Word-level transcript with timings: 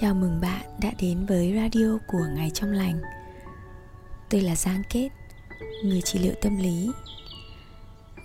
Chào 0.00 0.14
mừng 0.14 0.40
bạn 0.40 0.66
đã 0.80 0.92
đến 1.00 1.26
với 1.26 1.52
radio 1.56 1.98
của 2.06 2.26
Ngày 2.34 2.50
Trong 2.54 2.72
Lành. 2.72 3.00
Tôi 4.30 4.40
là 4.40 4.56
Giang 4.56 4.82
Kết, 4.90 5.08
người 5.84 6.00
trị 6.02 6.18
liệu 6.18 6.32
tâm 6.42 6.56
lý. 6.56 6.90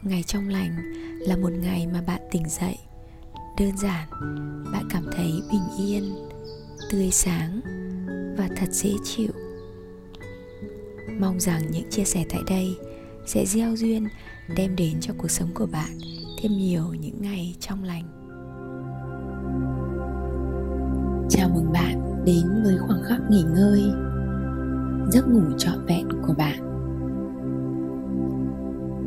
Ngày 0.03 0.23
Trong 0.23 0.49
Lành 0.49 0.93
là 1.19 1.37
một 1.37 1.51
ngày 1.51 1.87
mà 1.87 2.01
bạn 2.01 2.21
tỉnh 2.31 2.49
dậy. 2.49 2.77
Đơn 3.59 3.77
giản, 3.77 4.09
bạn 4.73 4.87
cảm 4.89 5.05
thấy 5.11 5.31
bình 5.51 5.87
yên, 5.87 6.15
tươi 6.91 7.09
sáng 7.11 7.61
và 8.37 8.49
thật 8.57 8.67
dễ 8.71 8.91
chịu. 9.03 9.31
Mong 11.19 11.39
rằng 11.39 11.61
những 11.71 11.89
chia 11.89 12.05
sẻ 12.05 12.25
tại 12.29 12.41
đây 12.47 12.77
sẽ 13.27 13.45
gieo 13.45 13.75
duyên 13.75 14.07
đem 14.55 14.75
đến 14.75 14.97
cho 15.01 15.13
cuộc 15.17 15.31
sống 15.31 15.49
của 15.53 15.65
bạn 15.65 15.97
thêm 16.41 16.51
nhiều 16.51 16.93
những 16.93 17.21
ngày 17.21 17.55
trong 17.59 17.83
lành. 17.83 18.18
Chào 21.29 21.49
mừng 21.49 21.71
bạn 21.71 22.23
đến 22.25 22.63
với 22.63 22.77
khoảng 22.77 23.03
khắc 23.03 23.21
nghỉ 23.29 23.43
ngơi, 23.55 23.83
giấc 25.11 25.27
ngủ 25.27 25.41
trọn 25.57 25.85
vẹn 25.85 26.07
của 26.27 26.33
bạn. 26.37 26.59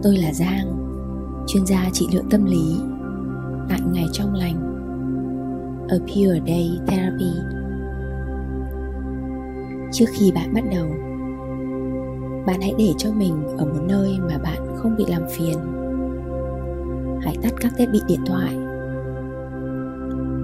Tôi 0.03 0.17
là 0.17 0.33
giang, 0.33 0.77
chuyên 1.47 1.67
gia 1.67 1.91
trị 1.93 2.07
liệu 2.13 2.23
tâm 2.31 2.45
lý, 2.45 2.81
tại 3.69 3.81
ngày 3.93 4.07
trong 4.13 4.35
lành, 4.35 4.59
a 5.89 5.97
pure 5.99 6.41
day 6.47 6.79
therapy. 6.87 7.33
Trước 9.93 10.07
khi 10.13 10.33
bạn 10.33 10.55
bắt 10.55 10.65
đầu, 10.73 10.87
bạn 12.47 12.61
hãy 12.61 12.75
để 12.79 12.93
cho 12.99 13.13
mình 13.13 13.47
ở 13.59 13.65
một 13.65 13.81
nơi 13.89 14.19
mà 14.29 14.39
bạn 14.39 14.77
không 14.77 14.97
bị 14.97 15.05
làm 15.09 15.23
phiền. 15.37 15.59
Hãy 17.23 17.37
tắt 17.43 17.53
các 17.61 17.73
thiết 17.77 17.87
bị 17.93 18.01
điện 18.09 18.21
thoại 18.27 18.62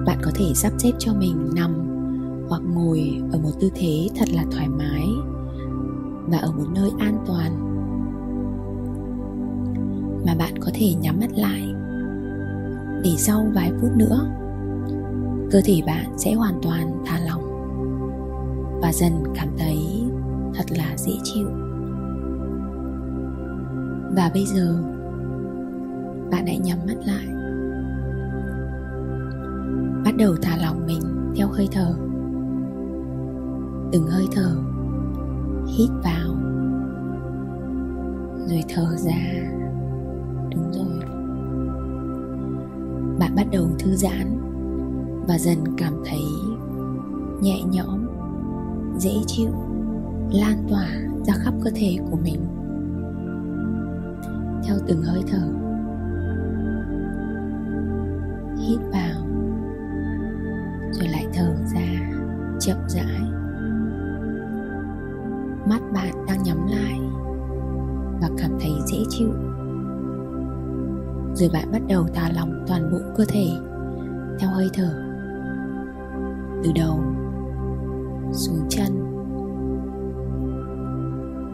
bạn 0.09 0.19
có 0.23 0.31
thể 0.35 0.53
sắp 0.55 0.73
xếp 0.79 0.93
cho 0.99 1.15
mình 1.15 1.51
nằm 1.55 1.75
hoặc 2.49 2.63
ngồi 2.75 3.23
ở 3.33 3.39
một 3.39 3.51
tư 3.61 3.71
thế 3.75 4.09
thật 4.19 4.29
là 4.33 4.45
thoải 4.53 4.69
mái 4.69 5.07
và 6.27 6.39
ở 6.39 6.53
một 6.53 6.67
nơi 6.75 6.91
an 6.99 7.25
toàn 7.27 7.53
mà 10.27 10.35
bạn 10.35 10.55
có 10.61 10.71
thể 10.75 10.95
nhắm 10.95 11.21
mắt 11.21 11.31
lại. 11.37 11.63
Để 13.05 13.11
sau 13.17 13.47
vài 13.55 13.73
phút 13.81 13.91
nữa, 13.97 14.27
cơ 15.51 15.61
thể 15.65 15.83
bạn 15.87 16.19
sẽ 16.19 16.35
hoàn 16.35 16.55
toàn 16.63 17.03
thả 17.07 17.19
lỏng 17.19 17.43
và 18.83 18.93
dần 18.93 19.13
cảm 19.35 19.49
thấy 19.59 19.79
thật 20.55 20.65
là 20.71 20.97
dễ 20.97 21.13
chịu. 21.23 21.49
Và 24.17 24.31
bây 24.35 24.47
giờ, 24.47 24.83
bạn 26.31 26.47
hãy 26.47 26.59
nhắm 26.59 26.79
mắt 26.87 26.97
lại 27.07 27.38
đầu 30.19 30.37
thả 30.43 30.57
lỏng 30.57 30.87
mình 30.87 31.01
theo 31.37 31.49
hơi 31.49 31.69
thở. 31.73 31.95
Từng 33.93 34.07
hơi 34.07 34.27
thở 34.33 34.57
hít 35.67 35.91
vào. 36.05 36.35
Rồi 38.47 38.63
thở 38.75 38.97
ra. 38.97 39.51
Đúng 40.55 40.73
rồi. 40.73 41.01
Bạn 43.19 43.35
bắt 43.37 43.47
đầu 43.53 43.69
thư 43.79 43.97
giãn 43.97 44.39
và 45.29 45.39
dần 45.39 45.59
cảm 45.77 45.93
thấy 46.05 46.23
nhẹ 47.43 47.63
nhõm, 47.73 48.07
dễ 48.99 49.13
chịu, 49.27 49.51
lan 50.33 50.67
tỏa 50.69 50.89
ra 51.27 51.35
khắp 51.37 51.55
cơ 51.65 51.71
thể 51.75 51.97
của 52.11 52.17
mình. 52.17 52.41
Theo 54.65 54.77
từng 54.87 55.03
hơi 55.03 55.23
thở, 55.31 55.49
hít 58.59 58.79
vào. 58.93 59.08
Rồi 71.39 71.51
bạn 71.53 71.73
bắt 71.73 71.83
đầu 71.89 72.07
thả 72.15 72.33
lỏng 72.33 72.65
toàn 72.67 72.91
bộ 72.93 72.99
cơ 73.17 73.25
thể. 73.29 73.47
Theo 74.39 74.51
hơi 74.51 74.69
thở. 74.75 74.91
Từ 76.65 76.73
đầu 76.75 77.01
xuống 78.33 78.67
chân. 78.69 79.05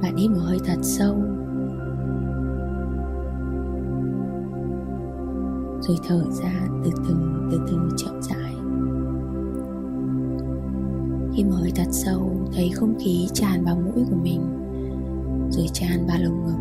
Bạn 0.02 0.16
hít 0.16 0.30
một 0.30 0.40
hơi 0.42 0.58
thật 0.66 0.78
sâu. 0.82 1.14
Rồi 5.80 5.96
thở 6.08 6.24
ra 6.30 6.68
từ 6.84 6.90
từ 7.08 7.14
từ 7.50 7.60
từ 7.68 7.78
chậm 7.96 8.22
rãi. 8.22 8.54
Khi 11.34 11.44
mở 11.44 11.64
thật 11.76 11.88
sâu, 11.90 12.30
thấy 12.54 12.70
không 12.74 12.94
khí 12.98 13.28
tràn 13.32 13.64
vào 13.64 13.76
mũi 13.76 14.04
của 14.10 14.16
mình, 14.22 14.40
rồi 15.50 15.66
tràn 15.72 16.06
vào 16.06 16.18
lồng 16.20 16.46
ngực. 16.46 16.58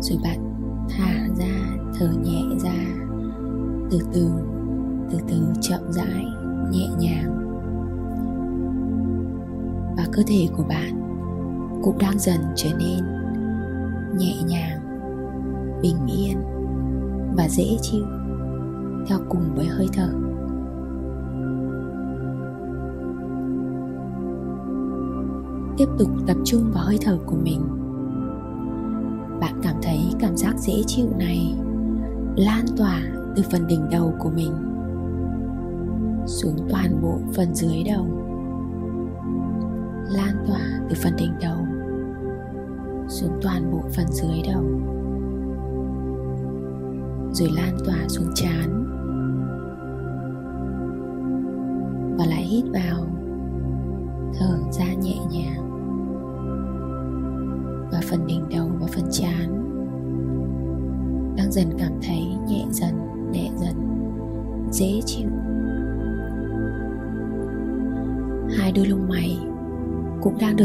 Rồi 0.00 0.18
bạn 0.22 0.49
thả 0.88 1.28
ra, 1.38 1.76
thở 1.98 2.08
nhẹ 2.22 2.42
ra. 2.62 3.06
Từ 3.90 3.98
từ 4.12 4.30
từ 5.10 5.18
từ 5.28 5.36
chậm 5.60 5.80
rãi, 5.92 6.26
nhẹ 6.70 6.88
nhàng. 6.98 7.36
Và 9.96 10.06
cơ 10.12 10.22
thể 10.26 10.48
của 10.56 10.64
bạn 10.68 11.00
cũng 11.82 11.98
đang 11.98 12.18
dần 12.18 12.40
trở 12.56 12.70
nên 12.78 13.04
nhẹ 14.18 14.42
nhàng, 14.46 14.80
bình 15.82 16.06
yên 16.06 16.42
và 17.36 17.48
dễ 17.48 17.76
chịu 17.82 18.04
theo 19.06 19.18
cùng 19.28 19.54
với 19.54 19.66
hơi 19.66 19.88
thở. 19.92 20.12
Tiếp 25.78 25.88
tục 25.98 26.10
tập 26.26 26.36
trung 26.44 26.70
vào 26.74 26.84
hơi 26.84 26.98
thở 27.00 27.18
của 27.26 27.36
mình 27.36 27.60
dễ 30.60 30.82
chịu 30.86 31.06
này, 31.18 31.54
lan 32.36 32.64
tỏa 32.76 33.02
từ 33.36 33.42
phần 33.52 33.66
đỉnh 33.66 33.90
đầu 33.90 34.14
của 34.18 34.30
mình 34.30 34.52
xuống 36.26 36.56
toàn 36.70 37.02
bộ 37.02 37.18
phần 37.34 37.54
dưới 37.54 37.82
đầu. 37.86 38.06
Lan 40.10 40.44
tỏa 40.46 40.60
từ 40.88 40.96
phần 41.02 41.16
đỉnh 41.16 41.32
đầu 41.40 41.56
xuống 43.08 43.40
toàn 43.42 43.70
bộ 43.72 43.82
phần 43.96 44.06
dưới 44.10 44.42
đầu. 44.52 44.64
Rồi 47.32 47.48
lan 47.56 47.76
tỏa 47.86 48.08
xuống 48.08 48.28
chán 48.34 48.86
và 52.18 52.26
lại 52.26 52.42
hít 52.42 52.64
vào. 52.72 52.99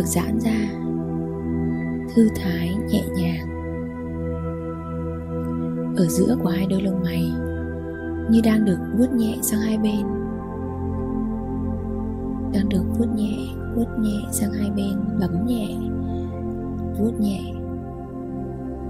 Được 0.05 0.11
giãn 0.11 0.39
ra. 0.39 0.67
Thư 2.15 2.29
thái, 2.35 2.75
nhẹ 2.89 3.03
nhàng. 3.15 3.47
Ở 5.97 6.07
giữa 6.07 6.37
của 6.43 6.49
hai 6.49 6.67
đôi 6.69 6.81
lông 6.81 7.03
mày, 7.03 7.31
như 8.31 8.41
đang 8.43 8.65
được 8.65 8.77
vuốt 8.97 9.11
nhẹ 9.13 9.37
sang 9.41 9.59
hai 9.59 9.77
bên. 9.77 10.05
Đang 12.53 12.69
được 12.69 12.83
vuốt 12.97 13.07
nhẹ 13.15 13.37
vuốt 13.75 13.85
nhẹ 13.99 14.21
sang 14.31 14.51
hai 14.51 14.71
bên, 14.75 15.19
bấm 15.19 15.45
nhẹ, 15.45 15.77
vuốt 16.99 17.19
nhẹ. 17.19 17.41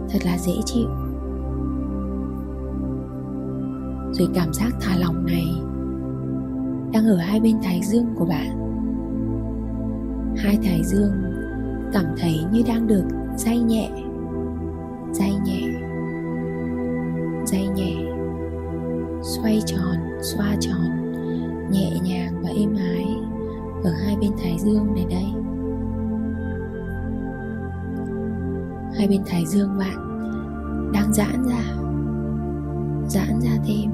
Thật 0.09 0.19
là 0.25 0.37
dễ 0.37 0.53
chịu. 0.65 0.87
Rồi 4.11 4.29
cảm 4.33 4.53
giác 4.53 4.71
thả 4.81 4.97
lỏng 4.97 5.25
này 5.25 5.47
đang 6.93 7.05
ở 7.05 7.17
hai 7.17 7.39
bên 7.39 7.55
thái 7.63 7.81
dương 7.83 8.05
của 8.15 8.25
bạn 8.25 8.64
hai 10.45 10.59
thái 10.63 10.83
dương, 10.83 11.11
cảm 11.93 12.05
thấy 12.17 12.45
như 12.51 12.61
đang 12.67 12.87
được 12.87 13.03
day 13.37 13.59
nhẹ 13.59 13.91
day 15.11 15.33
nhẹ 15.45 15.61
day 17.45 17.67
nhẹ, 17.67 17.95
xoay 19.21 19.61
tròn, 19.65 19.95
xoa 20.21 20.55
tròn, 20.59 21.13
nhẹ 21.71 21.91
nhàng 22.03 22.41
và 22.43 22.49
êm 22.49 22.75
ái 22.75 23.05
ở 23.83 23.91
hai 24.05 24.15
bên 24.21 24.31
thái 24.43 24.57
dương 24.59 24.93
này 24.95 25.05
đây. 25.09 25.25
Hai 28.97 29.07
bên 29.07 29.21
thái 29.25 29.45
dương 29.45 29.77
bạn 29.77 29.97
đang 30.93 31.13
giãn 31.13 31.43
ra 31.43 31.75
giãn 33.07 33.41
ra 33.41 33.51
thêm, 33.67 33.91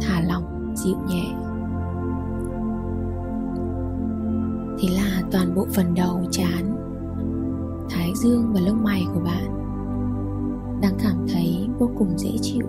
thả 0.00 0.20
lỏng, 0.28 0.74
dịu 0.76 0.96
nhẹ. 1.08 1.45
Toàn 5.36 5.54
bộ 5.54 5.66
phần 5.70 5.94
đầu 5.94 6.20
chán. 6.30 6.76
Thái 7.90 8.12
dương 8.14 8.52
và 8.52 8.60
lông 8.60 8.84
mày 8.84 9.06
của 9.14 9.20
bạn 9.20 9.46
đang 10.82 10.94
cảm 11.02 11.26
thấy 11.32 11.68
vô 11.78 11.90
cùng 11.98 12.18
dễ 12.18 12.30
chịu. 12.42 12.66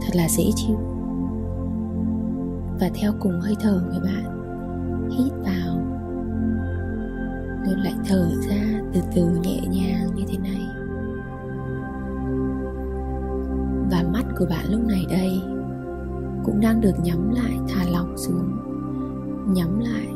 Thật 0.00 0.16
là 0.16 0.28
dễ 0.28 0.44
chịu. 0.54 0.76
Và 2.80 2.90
theo 2.94 3.12
cùng 3.20 3.40
hơi 3.40 3.56
thở 3.60 3.82
người 3.90 4.00
bạn, 4.00 4.24
hít 5.10 5.32
vào. 5.32 5.78
Rồi 7.66 7.76
lại 7.76 7.94
thở 8.08 8.30
ra 8.48 8.80
từ 8.92 9.00
từ 9.14 9.26
nhẹ 9.42 9.60
nhàng 9.60 10.14
như 10.14 10.22
thế 10.28 10.38
này. 10.38 10.68
Và 13.90 14.04
mắt 14.12 14.24
của 14.38 14.46
bạn 14.50 14.64
lúc 14.70 14.80
này 14.86 15.06
đây 15.10 15.42
cũng 16.44 16.60
đang 16.60 16.80
được 16.80 16.94
nhắm 17.04 17.30
lại, 17.30 17.58
thả 17.68 17.84
lỏng 17.92 18.16
xuống 18.16 18.67
nhắm 19.48 19.80
lại, 19.80 20.08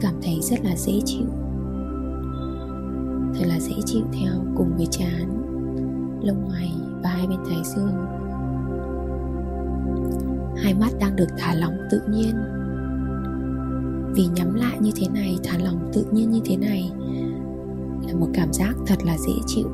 cảm 0.00 0.14
thấy 0.22 0.38
rất 0.42 0.64
là 0.64 0.76
dễ 0.76 1.00
chịu. 1.04 1.26
Thật 3.34 3.44
là 3.46 3.60
dễ 3.60 3.74
chịu 3.84 4.02
theo 4.12 4.32
cùng 4.56 4.76
với 4.76 4.86
chán, 4.90 5.42
lông 6.22 6.48
mày 6.48 6.72
và 7.02 7.10
hai 7.10 7.26
bên 7.26 7.38
thái 7.48 7.62
dương. 7.64 7.92
Hai 10.56 10.74
mắt 10.74 10.90
đang 11.00 11.16
được 11.16 11.28
thả 11.38 11.54
lỏng 11.54 11.74
tự 11.90 12.00
nhiên. 12.10 12.36
Vì 14.14 14.26
nhắm 14.34 14.54
lại 14.54 14.78
như 14.80 14.90
thế 14.96 15.08
này, 15.08 15.38
thả 15.44 15.58
lỏng 15.64 15.90
tự 15.92 16.06
nhiên 16.12 16.30
như 16.30 16.40
thế 16.44 16.56
này 16.56 16.92
là 18.08 18.14
một 18.14 18.28
cảm 18.34 18.52
giác 18.52 18.74
thật 18.86 18.98
là 19.04 19.18
dễ 19.18 19.32
chịu. 19.46 19.68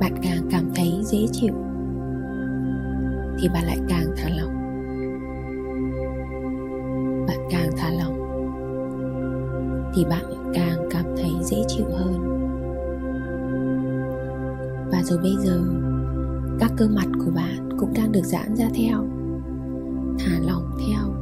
Bạn 0.00 0.14
càng 0.22 0.48
cảm 0.50 0.64
thấy 0.74 1.00
dễ 1.04 1.26
chịu, 1.32 1.54
thì 3.38 3.48
bạn 3.48 3.64
lại 3.64 3.78
càng 3.88 4.06
thả 4.16 4.28
lỏng 4.28 4.43
thì 9.94 10.04
bạn 10.04 10.52
càng 10.54 10.88
cảm 10.90 11.04
thấy 11.16 11.30
dễ 11.42 11.56
chịu 11.68 11.86
hơn. 11.92 12.30
Và 14.92 15.02
rồi 15.02 15.18
bây 15.18 15.36
giờ, 15.38 15.60
các 16.60 16.72
cơ 16.76 16.88
mặt 16.88 17.06
của 17.24 17.30
bạn 17.30 17.68
cũng 17.78 17.92
đang 17.94 18.12
được 18.12 18.24
giãn 18.24 18.56
ra 18.56 18.68
theo, 18.74 19.06
thả 20.18 20.38
lỏng 20.46 20.70
theo. 20.86 21.14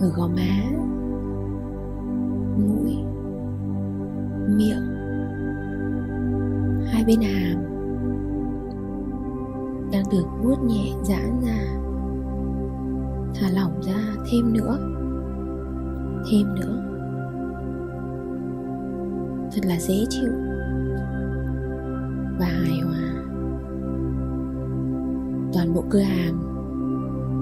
Ở 0.00 0.12
gò 0.16 0.28
má 0.28 0.70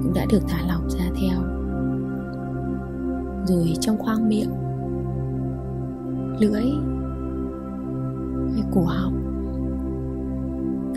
cũng 0.02 0.14
đã 0.14 0.26
được 0.30 0.42
thả 0.48 0.58
lỏng 0.68 0.90
ra 0.90 1.04
theo. 1.20 1.42
Rồi 3.46 3.74
trong 3.80 3.98
khoang 3.98 4.28
miệng, 4.28 4.50
lưỡi 6.40 6.64
hay 8.54 8.62
cổ 8.72 8.84
họng 8.84 9.24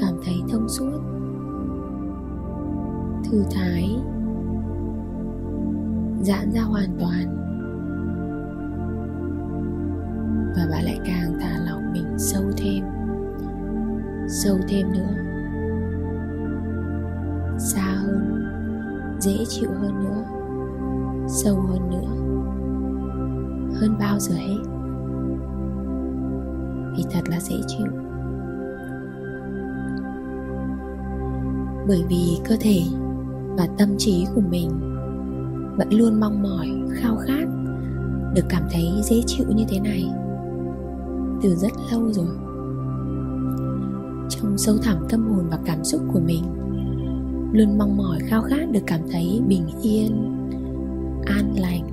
cảm 0.01 0.13
thấy 0.25 0.35
thông 0.51 0.69
suốt, 0.69 0.99
thư 3.23 3.43
thái, 3.51 3.97
giãn 6.21 6.51
ra 6.51 6.61
hoàn 6.61 6.89
toàn. 6.99 7.37
Và 10.55 10.67
bạn 10.71 10.83
lại 10.83 10.99
càng 11.05 11.39
thả 11.39 11.59
lỏng 11.65 11.93
mình 11.93 12.17
sâu 12.17 12.43
thêm 12.57 12.83
sâu 14.27 14.57
thêm 14.67 14.91
nữa. 14.91 15.20
Dễ 19.21 19.45
chịu 19.49 19.69
hơn 19.81 19.99
nữa, 19.99 20.23
sâu 21.27 21.55
hơn 21.55 21.89
nữa, 21.89 22.09
hơn 23.79 23.95
bao 23.99 24.19
giờ 24.19 24.35
hết. 24.35 24.61
Vì 26.97 27.03
thật 27.11 27.29
là 27.29 27.39
dễ 27.39 27.55
chịu. 27.67 27.87
Bởi 31.87 32.03
vì 32.09 32.39
cơ 32.49 32.55
thể 32.59 32.81
và 33.57 33.67
tâm 33.77 33.89
trí 33.97 34.25
của 34.35 34.41
mình 34.41 34.69
vẫn 35.77 35.87
luôn 35.91 36.19
mong 36.19 36.43
mỏi, 36.43 36.67
khao 36.93 37.15
khát 37.15 37.45
được 38.35 38.45
cảm 38.49 38.63
thấy 38.71 39.01
dễ 39.03 39.21
chịu 39.25 39.45
như 39.55 39.63
thế 39.69 39.79
này 39.79 40.13
từ 41.41 41.55
rất 41.55 41.71
lâu 41.91 42.13
rồi. 42.13 42.35
Trong 44.29 44.57
sâu 44.57 44.75
thẳm 44.83 44.97
tâm 45.09 45.27
hồn 45.27 45.45
và 45.51 45.59
cảm 45.65 45.83
xúc 45.83 46.01
của 46.13 46.19
mình 46.19 46.43
luôn 47.51 47.77
mong 47.77 47.97
mỏi 47.97 48.19
khao 48.19 48.41
khát 48.41 48.71
được 48.71 48.83
cảm 48.87 48.99
thấy 49.11 49.41
bình 49.47 49.67
yên, 49.81 50.37
an 51.25 51.53
lành 51.59 51.87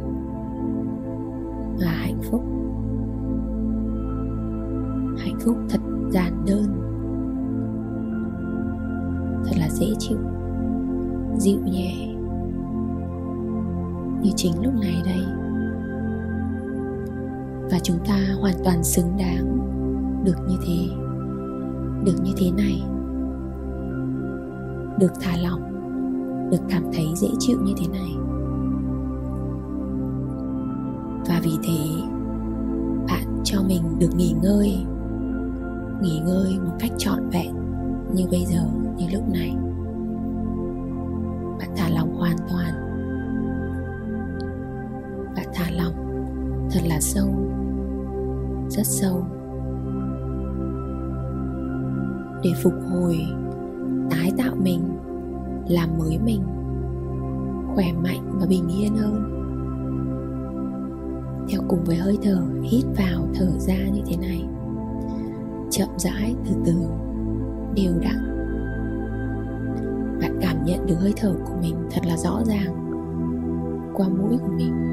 và 1.81 1.91
hạnh 1.91 2.21
phúc. 2.23 2.43
Hạnh 5.19 5.39
phúc 5.45 5.57
thật 5.69 5.81
giản 6.11 6.45
đơn, 6.47 6.65
thật 9.45 9.57
là 9.59 9.69
dễ 9.69 9.87
chịu, 9.99 10.19
dịu 11.39 11.61
nhẹ. 11.65 12.15
Như 14.23 14.31
chính 14.37 14.63
lúc 14.63 14.75
này 14.83 15.03
đây. 15.05 15.25
Và 17.71 17.79
chúng 17.83 17.99
ta 18.07 18.19
hoàn 18.41 18.55
toàn 18.65 18.85
xứng 18.85 19.17
đáng 19.19 19.59
được 20.25 20.37
như 20.49 20.57
thế, 20.67 20.89
được 22.05 22.17
như 22.23 22.33
thế 22.37 22.51
này 22.51 22.83
được 24.99 25.13
thả 25.21 25.37
lỏng, 25.37 25.63
được 26.51 26.63
cảm 26.69 26.83
thấy 26.93 27.07
dễ 27.17 27.29
chịu 27.39 27.59
như 27.63 27.73
thế 27.79 27.87
này. 27.89 28.13
Và 31.29 31.41
vì 31.45 31.59
thế, 31.63 32.03
bạn 33.09 33.41
cho 33.45 33.63
mình 33.63 33.83
được 33.99 34.11
nghỉ 34.17 34.35
ngơi 34.43 34.87
nghỉ 36.03 36.21
ngơi 36.27 36.59
một 36.65 36.73
cách 36.79 36.91
trọn 36.99 37.29
vẹn 37.29 37.55
như 38.15 38.27
bây 38.31 38.45
giờ, 38.45 38.61
như 38.97 39.07
lúc 39.13 39.29
này. 39.33 39.57
Bạn 41.59 41.71
thả 41.77 41.89
lỏng 41.89 42.17
hoàn 42.17 42.37
toàn. 42.51 42.73
Bạn 45.37 45.47
thả 45.55 45.71
lỏng 45.71 45.95
thật 46.71 46.81
là 46.89 47.01
sâu, 47.01 47.29
rất 48.69 48.87
sâu. 48.87 49.25
Để 52.43 52.51
phục 52.63 52.75
hồi 52.91 53.19
tái 54.29 54.47
tạo 54.47 54.57
mình, 54.63 54.81
làm 55.69 55.99
mới 55.99 56.19
mình, 56.19 56.43
khỏe 57.75 57.93
mạnh 58.03 58.31
và 58.41 58.47
bình 58.47 58.69
yên 58.69 58.97
hơn. 58.97 59.35
Theo 61.51 61.61
cùng 61.69 61.85
với 61.85 61.97
hơi 61.97 62.19
thở, 62.23 62.43
hít 62.63 62.85
vào 62.97 63.29
thở 63.35 63.59
ra 63.59 63.89
như 63.93 64.01
thế 64.07 64.17
này. 64.17 64.49
Chậm 65.71 65.89
rãi, 65.97 66.35
từ 66.45 66.57
từ, 66.65 66.75
đều 67.75 67.93
đặn. 68.01 68.49
Bạn 70.21 70.39
cảm 70.41 70.65
nhận 70.65 70.87
được 70.87 70.97
hơi 71.01 71.13
thở 71.17 71.35
của 71.45 71.57
mình 71.63 71.75
thật 71.91 72.01
là 72.07 72.17
rõ 72.17 72.43
ràng. 72.45 72.75
Qua 73.95 74.09
mũi 74.09 74.39
của 74.39 74.53
mình 74.57 74.88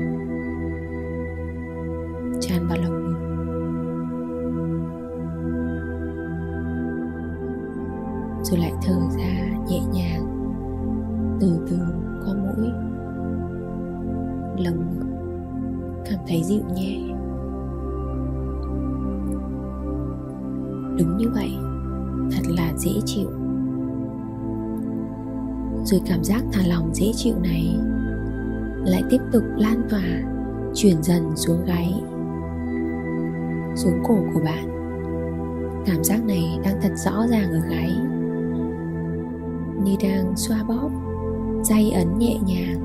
đúng 21.00 21.18
như 21.18 21.30
vậy. 21.30 21.58
Thật 22.32 22.52
là 22.58 22.74
dễ 22.78 22.92
chịu. 23.06 23.30
Rồi 25.84 26.02
cảm 26.06 26.24
giác 26.24 26.44
thả 26.52 26.62
lòng 26.68 26.90
dễ 26.94 27.12
chịu 27.16 27.36
này 27.44 27.78
lại 28.86 29.04
tiếp 29.10 29.22
tục 29.32 29.44
lan 29.58 29.82
tỏa, 29.90 30.24
chuyển 30.74 31.04
dần 31.04 31.36
xuống 31.36 31.66
gáy, 31.66 31.94
xuống 33.76 34.04
cổ 34.04 34.18
của 34.34 34.40
bạn. 34.46 34.76
Cảm 35.86 36.04
giác 36.04 36.26
này 36.26 36.60
đang 36.64 36.82
thật 36.82 36.92
rõ 36.96 37.28
ràng 37.28 37.52
ở 37.52 37.60
gáy. 37.70 37.92
Như 39.84 39.96
đang 40.04 40.38
xoa 40.38 40.64
bóp 40.64 40.90
day 41.64 41.92
ấn 41.92 42.18
nhẹ 42.20 42.40
nhàng 42.48 42.80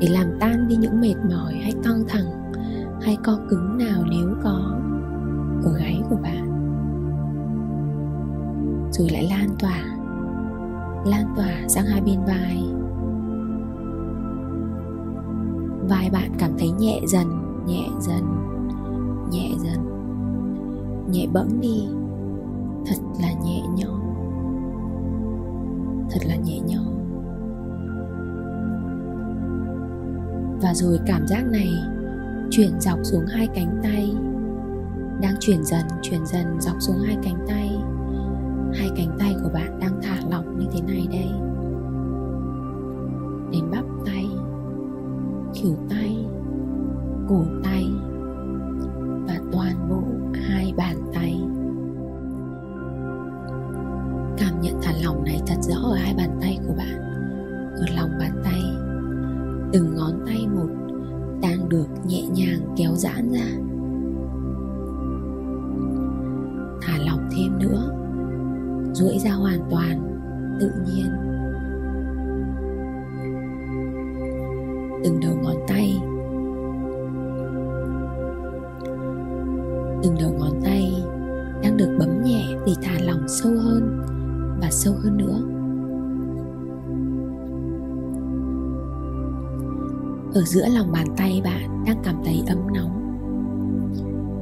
để 0.00 0.08
làm 0.08 0.26
tan 0.40 0.68
đi 0.68 0.76
những 0.76 1.00
mệt 1.00 1.14
mỏi 1.30 1.54
hay 1.54 1.72
căng 1.84 2.04
thẳng 2.08 2.52
hay 3.02 3.16
co 3.24 3.38
cứng 3.50 3.78
nào 3.78 4.04
nếu 4.10 4.28
có 4.42 4.80
ở 5.64 5.78
gáy 5.78 6.02
của 6.10 6.16
bạn 6.22 6.45
rồi 8.98 9.08
lại 9.10 9.28
lan 9.30 9.48
tỏa. 9.58 9.82
Lan 11.06 11.34
tỏa 11.36 11.68
sang 11.68 11.86
hai 11.86 12.00
bên 12.00 12.20
vai. 12.26 12.62
Vai 15.88 16.10
bạn 16.10 16.30
cảm 16.38 16.50
thấy 16.58 16.70
nhẹ 16.70 17.00
dần 17.08 17.26
nhẹ 17.66 17.88
dần 18.00 18.24
nhẹ 19.30 19.50
dần. 19.58 19.80
Nhẹ 21.10 21.26
bẫng 21.32 21.60
đi. 21.60 21.88
Thật 22.86 22.96
là 23.20 23.32
nhẹ 23.44 23.62
nhõm. 23.76 24.00
Thật 26.10 26.20
là 26.28 26.36
nhẹ 26.36 26.60
nhõm. 26.66 26.86
Và 30.62 30.74
rồi 30.74 30.98
cảm 31.06 31.26
giác 31.26 31.44
này 31.52 31.68
chuyển 32.50 32.80
dọc 32.80 32.98
xuống 33.02 33.26
hai 33.26 33.48
cánh 33.54 33.80
tay. 33.82 34.14
Đang 35.22 35.34
chuyển 35.40 35.64
dần 35.64 35.86
chuyển 36.02 36.26
dần 36.26 36.60
dọc 36.60 36.76
xuống 36.78 36.96
hai 37.06 37.16
cánh 37.22 37.44
tay 37.48 37.65
hai 38.76 38.90
cánh 38.96 39.16
tay 39.18 39.36
của 39.42 39.48
bạn 39.54 39.80
đang 39.80 40.00
thả 40.02 40.16
lỏng 40.30 40.58
như 40.58 40.66
thế 40.72 40.80
này 40.80 41.06
đây. 41.10 41.30
Đến 43.52 43.70
bắp 43.70 43.84
tay 44.06 44.26
khỉu 45.54 45.76
tay, 45.90 46.26
cổ 47.28 47.44
tay 47.64 47.84
và 49.26 49.40
toàn 49.52 49.88
bộ 49.90 50.02
hai 50.34 50.74
bàn 50.76 50.96
tay. 51.14 51.40
Cảm 54.38 54.60
nhận 54.60 54.74
thả 54.82 54.92
lỏng 55.04 55.24
này 55.24 55.40
thật 55.46 55.56
rõ 55.60 55.76
ở 55.76 55.94
hai 55.94 56.14
bàn 56.14 56.38
tay 56.40 56.58
của 56.66 56.74
bạn. 56.78 57.00
Ở 57.76 57.84
lòng 57.96 58.10
bàn 58.20 58.40
tay, 58.44 58.62
từng 59.72 59.94
ngón 59.94 60.12
tay 60.26 60.46
một 60.54 60.68
đang 61.42 61.68
được 61.68 61.86
nhẹ 62.06 62.22
nhàng 62.28 62.74
kéo 62.76 62.94
giãn 62.94 63.32
ra. 63.32 63.75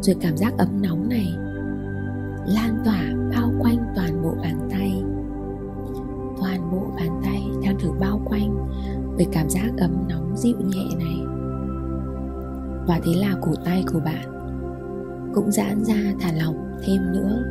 Rồi 0.04 0.16
cảm 0.20 0.36
giác 0.36 0.54
ấm 0.58 0.82
nóng 0.82 1.08
này 1.08 1.34
lan 2.46 2.78
tỏa 2.84 3.02
bao 3.30 3.52
quanh 3.58 3.76
toàn 3.96 4.22
bộ 4.22 4.34
bàn 4.42 4.68
tay. 4.70 5.02
Toàn 6.40 6.70
bộ 6.72 6.90
bàn 6.96 7.20
tay 7.24 7.42
đang 7.64 7.76
được 7.78 7.92
bao 8.00 8.20
quanh 8.24 8.68
bởi 9.16 9.26
cảm 9.32 9.50
giác 9.50 9.70
ấm 9.78 10.08
nóng 10.08 10.36
dịu 10.36 10.56
nhẹ 10.60 10.84
này. 10.98 11.16
Và 12.86 13.00
thế 13.04 13.12
là 13.14 13.34
cổ 13.40 13.52
tay 13.64 13.84
của 13.92 14.00
bạn 14.04 14.28
cũng 15.34 15.52
giãn 15.52 15.84
ra 15.84 16.14
thả 16.20 16.32
lỏng 16.32 16.78
thêm 16.84 17.12
nữa 17.12 17.42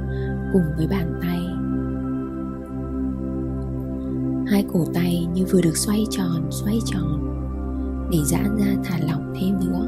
cùng 0.53 0.63
với 0.77 0.87
bàn 0.87 1.19
tay. 1.21 1.39
Hai 4.51 4.65
cổ 4.73 4.85
tay 4.93 5.27
như 5.33 5.45
vừa 5.51 5.61
được 5.61 5.77
xoay 5.77 6.05
tròn 6.09 6.47
xoay 6.51 6.79
tròn 6.85 7.29
để 8.11 8.17
giãn 8.25 8.57
ra 8.57 8.75
thả 8.83 8.97
lỏng 9.07 9.33
thêm 9.39 9.59
nữa, 9.59 9.87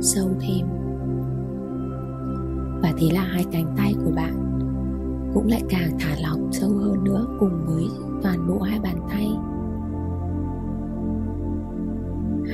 sâu 0.00 0.28
thêm 0.40 0.79
thế 3.00 3.08
là 3.12 3.22
hai 3.22 3.44
cánh 3.52 3.74
tay 3.76 3.94
của 4.04 4.10
bạn. 4.10 4.34
Cũng 5.34 5.48
lại 5.48 5.62
càng 5.68 5.90
thả 6.00 6.16
lỏng 6.22 6.48
sâu 6.52 6.70
hơn 6.70 7.04
nữa 7.04 7.26
cùng 7.40 7.66
với 7.66 7.84
toàn 8.22 8.48
bộ 8.48 8.60
hai 8.60 8.80
bàn 8.80 8.96
tay. 9.08 9.26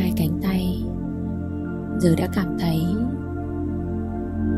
Hai 0.00 0.12
cánh 0.16 0.38
tay 0.42 0.84
giờ 2.00 2.14
đã 2.18 2.28
cảm 2.34 2.56
thấy 2.58 2.80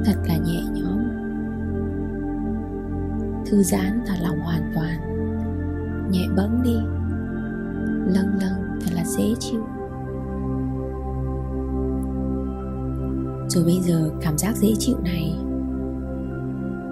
thật 0.05 0.17
là 0.29 0.37
nhẹ 0.37 0.63
nhõm. 0.75 0.99
Thư 3.47 3.63
giãn 3.63 4.01
thả 4.07 4.15
lỏng 4.23 4.39
hoàn 4.39 4.73
toàn, 4.75 5.01
nhẹ 6.11 6.27
bẫng 6.37 6.63
đi, 6.63 6.77
lâng 8.15 8.39
lâng 8.41 8.79
thật 8.81 8.91
là 8.95 9.05
dễ 9.05 9.35
chịu. 9.39 9.61
Rồi 13.49 13.65
bây 13.65 13.81
giờ 13.81 14.11
cảm 14.21 14.39
giác 14.39 14.57
dễ 14.57 14.75
chịu 14.79 14.97
này 15.05 15.38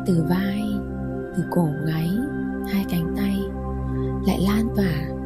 từ 0.06 0.24
vai, 0.28 0.62
từ 1.36 1.42
cổ 1.50 1.68
gáy, 1.86 2.10
hai 2.72 2.84
cánh 2.90 3.14
tay 3.16 3.36
lại 4.26 4.40
lan 4.40 4.68
tỏa, 4.76 5.16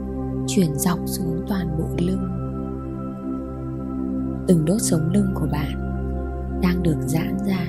chuyển 0.46 0.75
dọc 0.75 0.99
xuống 1.06 1.44
toàn 1.49 1.78
bộ 1.78 1.88
lưng. 1.99 2.28
Từng 4.49 4.64
đốt 4.64 4.82
sống 4.82 5.10
lưng 5.14 5.32
của 5.34 5.46
bạn 5.52 5.72
đang 6.62 6.82
được 6.82 6.96
giãn 7.06 7.38
ra, 7.46 7.66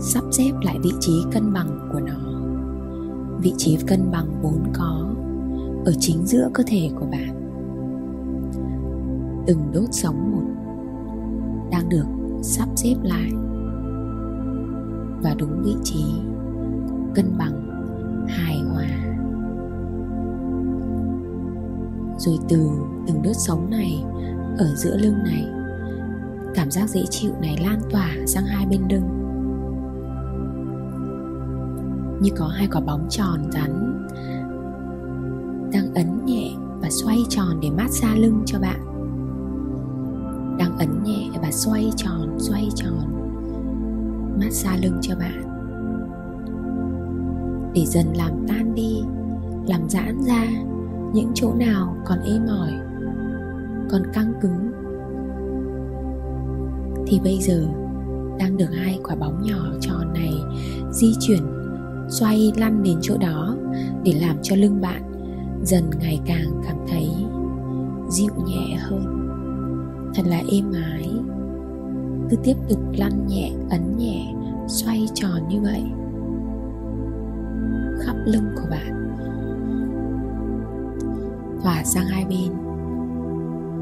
sắp 0.00 0.24
xếp 0.32 0.52
lại 0.62 0.78
vị 0.82 0.90
trí 1.00 1.24
cân 1.32 1.52
bằng 1.52 1.88
của 1.92 2.00
nó. 2.00 2.32
Vị 3.40 3.54
trí 3.56 3.76
cân 3.86 4.10
bằng 4.10 4.26
vốn 4.42 4.62
có 4.72 5.14
ở 5.84 5.92
chính 5.98 6.26
giữa 6.26 6.50
cơ 6.54 6.64
thể 6.66 6.90
của 7.00 7.06
bạn. 7.06 7.42
Từng 9.46 9.72
đốt 9.72 9.88
sống 9.90 10.32
một 10.32 10.42
đang 11.70 11.88
được 11.88 12.06
sắp 12.42 12.68
xếp 12.76 12.94
lại 13.02 13.30
và 15.26 15.34
đúng 15.38 15.62
vị 15.62 15.74
trí, 15.84 16.04
cân 17.14 17.38
bằng, 17.38 17.68
hài 18.28 18.58
hòa. 18.58 18.88
Rồi 22.18 22.38
từ 22.48 22.68
từng 23.06 23.22
đốt 23.22 23.36
sống 23.36 23.70
này, 23.70 24.04
ở 24.58 24.74
giữa 24.74 24.96
lưng 24.96 25.18
này, 25.24 25.46
cảm 26.54 26.70
giác 26.70 26.90
dễ 26.90 27.04
chịu 27.10 27.32
này 27.40 27.58
lan 27.62 27.80
tỏa 27.90 28.10
sang 28.26 28.44
hai 28.44 28.66
bên 28.66 28.80
lưng. 28.90 29.08
Như 32.20 32.30
có 32.36 32.46
hai 32.46 32.68
quả 32.72 32.80
bóng 32.80 33.06
tròn 33.10 33.50
rắn 33.52 34.06
đang 35.72 35.94
ấn 35.94 36.24
nhẹ 36.26 36.50
và 36.80 36.90
xoay 36.90 37.18
tròn 37.28 37.60
để 37.62 37.70
mát 37.70 37.90
xa 37.90 38.14
lưng 38.14 38.42
cho 38.46 38.58
bạn. 38.58 38.80
Đang 40.58 40.78
ấn 40.78 41.02
nhẹ 41.04 41.30
và 41.42 41.50
xoay 41.50 41.92
tròn 41.96 42.36
xoay 42.38 42.68
tròn 42.74 43.15
massage 44.40 44.82
lưng 44.82 44.98
cho 45.02 45.16
bạn. 45.16 45.42
Để 47.74 47.86
dần 47.86 48.06
làm 48.16 48.46
tan 48.48 48.74
đi, 48.74 49.02
làm 49.68 49.88
giãn 49.88 50.22
ra, 50.22 50.44
những 51.12 51.30
chỗ 51.34 51.54
nào 51.54 51.96
còn 52.04 52.18
ê 52.20 52.38
mỏi 52.46 52.70
còn 53.90 54.02
căng 54.12 54.32
cứng, 54.40 54.72
thì 57.06 57.20
bây 57.24 57.38
giờ 57.40 57.66
đang 58.38 58.56
được 58.56 58.70
hai 58.84 58.98
quả 59.04 59.14
bóng 59.14 59.42
nhỏ 59.42 59.64
tròn 59.80 60.12
này 60.12 60.32
di 60.92 61.14
chuyển, 61.20 61.42
xoay 62.08 62.52
lăn 62.56 62.82
đến 62.82 62.98
chỗ 63.02 63.16
đó 63.18 63.56
để 64.04 64.12
làm 64.20 64.36
cho 64.42 64.56
lưng 64.56 64.80
bạn 64.80 65.02
dần 65.64 65.84
ngày 66.00 66.20
càng 66.26 66.62
cảm 66.66 66.76
thấy 66.88 67.10
dịu 68.10 68.32
nhẹ 68.46 68.76
hơn. 68.80 69.28
Thật 70.14 70.22
là 70.26 70.42
êm 70.52 70.72
ái 70.72 71.15
cứ 72.30 72.36
tiếp 72.44 72.56
tục 72.68 72.80
lăn 72.98 73.26
nhẹ, 73.26 73.52
ấn 73.70 73.96
nhẹ, 73.96 74.34
xoay 74.68 75.06
tròn 75.14 75.48
như 75.48 75.60
vậy. 75.60 75.82
Khắp 78.06 78.16
lưng 78.24 78.46
của 78.56 78.66
bạn. 78.70 79.16
Tỏa 81.62 81.84
sang 81.84 82.06
hai 82.06 82.24
bên. 82.24 82.52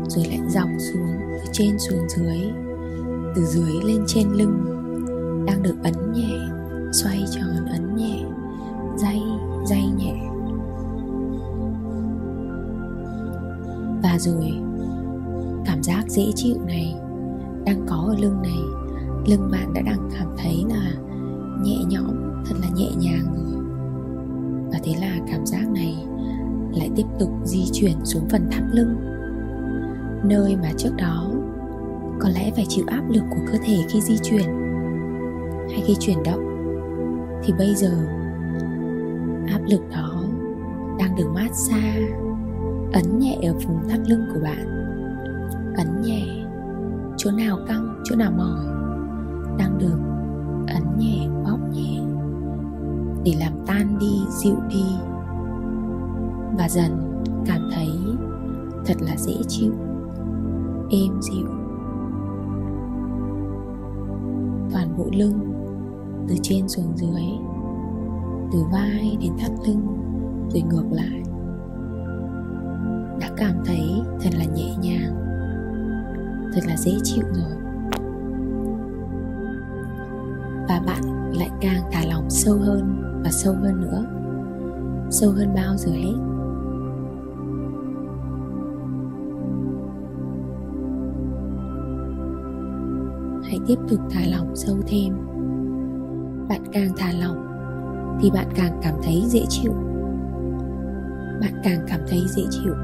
Rồi 0.09 0.25
lại 0.25 0.41
dọc 0.49 0.69
xuống, 0.79 1.17
từ 1.33 1.51
trên 1.53 1.79
xuống 1.79 2.09
dưới. 2.09 2.39
Từ 3.35 3.45
dưới 3.45 3.73
lên 3.85 4.05
trên 4.07 4.29
lưng. 4.33 4.65
Đang 5.47 5.63
được 5.63 5.77
ấn 5.83 6.13
nhẹ, 6.13 6.39
xoay 6.93 7.25
tròn, 7.31 7.67
ấn 7.67 7.97
nhẹ. 7.97 8.25
Day 8.97 9.23
day 9.67 9.85
nhẹ. 9.99 10.15
Và 14.03 14.19
rồi, 14.19 14.53
cảm 15.65 15.83
giác 15.83 16.05
dễ 16.09 16.25
chịu 16.35 16.57
này 16.67 16.97
đang 17.67 17.87
có 17.87 17.97
ở 18.09 18.17
lưng 18.21 18.43
này. 18.43 18.59
Lưng 19.27 19.49
bạn 19.53 19.75
đã 19.75 19.83
đang 19.83 20.09
cảm 20.19 20.29
thấy 20.39 20.65
là 20.69 20.93
nhẹ 21.63 21.79
nhõm, 21.89 22.43
thật 22.47 22.55
là 22.63 22.69
nhẹ 22.75 22.91
nhàng 22.99 23.35
rồi. 23.35 23.63
Và 24.73 24.79
thế 24.85 24.93
là 25.01 25.25
cảm 25.33 25.47
giác 25.47 25.69
này 25.75 26.07
lại 26.75 26.91
tiếp 26.97 27.07
tục 27.19 27.31
di 27.45 27.65
chuyển 27.73 28.05
xuống 28.05 28.29
phần 28.31 28.49
thắt 28.51 28.63
lưng. 28.73 28.97
Nơi 30.25 30.57
mà 30.57 30.69
trước 30.77 30.91
đó 30.99 31.31
có 32.21 32.29
lẽ 32.29 32.51
phải 32.57 32.67
chịu 32.69 32.85
áp 32.89 33.11
lực 33.11 33.23
của 33.31 33.41
cơ 33.53 33.59
thể 33.65 33.77
khi 33.89 34.01
di 34.01 34.19
chuyển 34.23 34.45
hay 35.71 35.83
khi 35.87 35.95
chuyển 36.01 36.23
động, 36.25 36.45
thì 37.45 37.53
bây 37.59 37.75
giờ 37.75 37.91
áp 39.49 39.61
lực 39.71 39.81
đó 39.91 40.25
đang 40.99 41.17
được 41.17 41.29
mát 41.35 41.55
xa, 41.55 41.95
ấn 42.93 43.19
nhẹ 43.19 43.39
ở 43.43 43.53
vùng 43.53 43.89
thắt 43.89 44.01
lưng 44.09 44.25
của 44.35 44.41
bạn. 44.41 44.67
Ấn 45.77 46.03
nhẹ 46.03 46.44
chỗ 47.25 47.31
nào 47.31 47.59
căng, 47.69 48.03
chỗ 48.05 48.17
nào 48.17 48.33
mỏi. 48.37 48.65
Đang 49.59 49.79
được 49.79 49.99
ấn 50.67 50.99
nhẹ, 50.99 51.29
bóp 51.45 51.59
nhẹ. 51.73 52.01
Để 53.25 53.35
làm 53.41 53.53
tan 53.67 53.99
đi, 53.99 54.21
dịu 54.29 54.57
đi. 54.69 54.85
Và 56.59 56.69
dần 56.69 57.23
cảm 57.47 57.69
thấy 57.75 57.89
thật 58.87 58.95
là 59.01 59.17
dễ 59.17 59.35
chịu, 59.49 59.73
êm 60.91 61.23
dịu. 61.23 61.47
Toàn 64.73 64.97
bộ 64.99 65.07
lưng, 65.13 65.53
từ 66.29 66.35
trên 66.43 66.69
xuống 66.69 66.97
dưới, 66.97 67.23
từ 68.53 68.59
vai 68.73 69.19
đến 69.21 69.33
thắt 69.39 69.51
lưng, 69.67 69.87
rồi 70.49 70.63
ngược 70.63 70.87
lại. 70.93 71.23
Đã 73.21 73.31
cảm 73.37 73.55
thấy 73.67 74.03
thật 76.55 76.61
là 76.67 76.77
dễ 76.77 76.93
chịu 77.03 77.25
rồi. 77.33 77.57
Và 80.69 80.81
bạn 80.87 81.33
lại 81.39 81.51
càng 81.61 81.83
thả 81.93 82.01
lỏng 82.09 82.31
sâu 82.31 82.59
hơn 82.59 83.03
và 83.25 83.31
sâu 83.31 83.55
hơn 83.55 83.81
nữa. 83.81 84.05
Sâu 85.11 85.31
hơn 85.31 85.55
bao 85.55 85.77
giờ 85.77 85.93
hết. 85.93 86.15
Hãy 93.45 93.59
tiếp 93.67 93.79
tục 93.89 94.01
thả 94.11 94.21
lỏng 94.31 94.57
sâu 94.57 94.77
thêm. 94.87 95.15
Bạn 96.49 96.61
càng 96.73 96.89
thả 96.97 97.13
lỏng 97.21 97.47
thì 98.21 98.31
bạn 98.31 98.47
càng 98.55 98.81
cảm 98.83 98.95
thấy 99.03 99.23
dễ 99.27 99.45
chịu. 99.49 99.73
Bạn 101.41 101.53
càng 101.65 101.81
cảm 101.89 102.01
thấy 102.09 102.21
dễ 102.29 102.43
chịu 102.51 102.75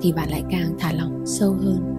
thì 0.00 0.12
bạn 0.12 0.30
lại 0.30 0.44
càng 0.50 0.74
thả 0.78 0.92
lỏng 0.92 1.26
sâu 1.26 1.52
hơn. 1.52 1.94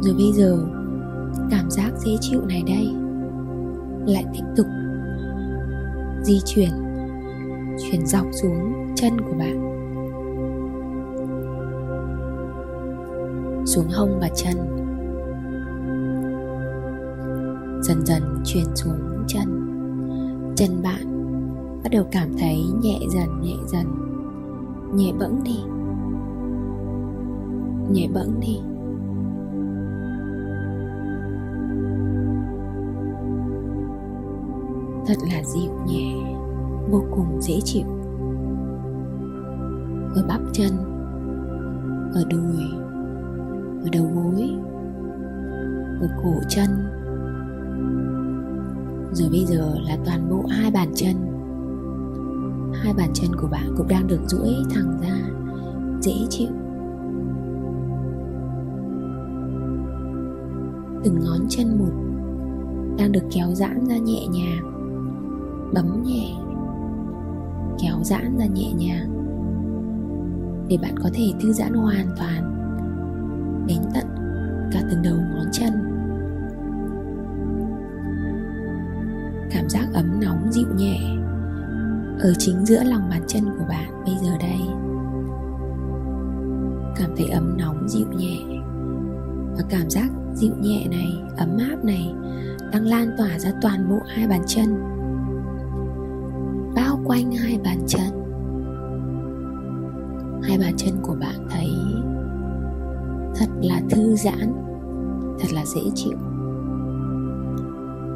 Rồi 0.00 0.14
bây 0.14 0.32
giờ, 0.32 0.64
cảm 1.50 1.70
giác 1.70 1.90
dễ 1.98 2.10
chịu 2.20 2.40
này 2.48 2.62
đây 2.66 2.94
lại 4.06 4.24
tiếp 4.32 4.44
tục 4.56 4.66
di 6.22 6.40
chuyển 6.46 6.70
chuyển 7.78 8.06
dọc 8.06 8.26
xuống 8.42 8.72
chân 8.96 9.20
của 9.20 9.34
bạn. 9.38 9.68
Xuống 13.66 13.88
hông 13.88 14.20
và 14.20 14.28
chân. 14.34 14.56
Dần 17.82 18.06
dần 18.06 18.22
chuyển 18.44 18.66
xuống 18.74 19.24
chân. 19.26 19.68
Chân 20.56 20.82
bạn 20.82 21.22
bắt 21.84 21.90
đầu 21.92 22.04
cảm 22.12 22.28
thấy 22.38 22.64
nhẹ 22.82 22.98
dần 23.14 23.40
nhẹ 23.42 23.56
dần 23.66 24.01
nhẹ 24.94 25.12
bẫng 25.18 25.42
đi. 25.44 25.58
Nhẹ 27.90 28.08
bẫng 28.14 28.40
đi. 28.40 28.60
Thật 35.06 35.18
là 35.32 35.42
dịu 35.44 35.72
nhẹ, 35.86 36.14
vô 36.90 37.02
cùng 37.10 37.40
dễ 37.40 37.60
chịu. 37.64 37.86
Ở 40.14 40.24
bắp 40.28 40.40
chân, 40.52 40.70
ở 42.14 42.24
đùi, 42.30 42.62
ở 43.82 43.88
đầu 43.92 44.06
gối, 44.14 44.50
ở 46.00 46.08
cổ 46.22 46.32
chân. 46.48 46.68
Rồi 49.12 49.28
bây 49.30 49.44
giờ 49.44 49.74
là 49.88 49.96
toàn 50.04 50.30
bộ 50.30 50.44
hai 50.48 50.70
bàn 50.70 50.88
chân. 50.94 51.16
Hai 52.72 52.94
bàn 52.94 53.10
chân 53.14 53.30
của 53.40 53.48
bạn 53.50 53.74
cũng 53.76 53.88
đang 53.88 54.06
được 54.06 54.20
duỗi 54.26 54.54
thẳng 54.74 54.81
dễ 56.02 56.26
chịu. 56.30 56.50
Từng 61.04 61.18
ngón 61.24 61.40
chân 61.48 61.78
một 61.78 61.92
đang 62.98 63.12
được 63.12 63.24
kéo 63.34 63.54
giãn 63.54 63.86
ra 63.86 63.96
nhẹ 63.96 64.26
nhàng, 64.26 64.64
bấm 65.74 66.02
nhẹ, 66.02 66.34
kéo 67.82 67.96
giãn 68.02 68.38
ra 68.38 68.46
nhẹ 68.46 68.72
nhàng 68.72 69.12
để 70.68 70.78
bạn 70.82 70.94
có 71.02 71.10
thể 71.14 71.32
thư 71.40 71.52
giãn 71.52 71.72
hoàn 71.72 72.06
toàn 72.18 72.58
đến 73.66 73.78
tận 73.94 74.06
cả 74.72 74.80
từng 74.90 75.02
đầu 75.02 75.16
ngón 75.16 75.46
chân. 75.52 75.72
Cảm 79.50 79.68
giác 79.68 79.88
ấm 79.94 80.20
nóng 80.20 80.52
dịu 80.52 80.66
nhẹ 80.76 80.98
ở 82.20 82.32
chính 82.38 82.66
giữa 82.66 82.84
lòng 82.84 83.08
bàn 83.10 83.22
chân 83.26 83.44
của 83.58 83.64
bạn 83.68 84.04
bây 84.06 84.14
giờ 84.22 84.30
đây 84.40 84.91
cảm 87.02 87.10
thấy 87.16 87.28
ấm 87.28 87.56
nóng, 87.58 87.88
dịu 87.88 88.06
nhẹ. 88.16 88.38
Và 89.56 89.62
cảm 89.68 89.90
giác 89.90 90.10
dịu 90.34 90.52
nhẹ 90.60 90.86
này, 90.90 91.22
ấm 91.36 91.48
áp 91.70 91.84
này, 91.84 92.14
đang 92.72 92.86
lan 92.86 93.08
tỏa 93.18 93.38
ra 93.38 93.50
toàn 93.62 93.88
bộ 93.90 93.98
hai 94.06 94.28
bàn 94.28 94.42
chân. 94.46 94.68
Bao 96.74 97.00
quanh 97.04 97.32
hai 97.32 97.58
bàn 97.64 97.78
chân. 97.86 98.10
Hai 100.42 100.58
bàn 100.58 100.72
chân 100.76 100.94
của 101.02 101.14
bạn 101.20 101.46
thấy 101.50 101.68
thật 103.36 103.48
là 103.62 103.80
thư 103.90 104.16
giãn, 104.16 104.52
thật 105.40 105.52
là 105.54 105.64
dễ 105.64 105.80
chịu. 105.94 106.16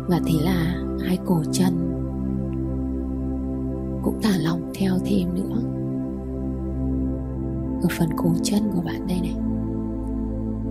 Và 0.08 0.20
thế 0.26 0.34
là 0.44 0.84
hai 1.06 1.18
cổ 1.26 1.42
chân 1.52 1.72
cũng 4.02 4.20
thả 4.22 4.38
lỏng 4.44 4.72
theo 4.74 4.92
thêm 5.04 5.34
nữa 5.34 5.75
ở 7.82 7.88
phần 7.98 8.08
cổ 8.16 8.34
chân 8.42 8.70
của 8.74 8.80
bạn 8.80 9.06
đây 9.06 9.20
này. 9.20 9.36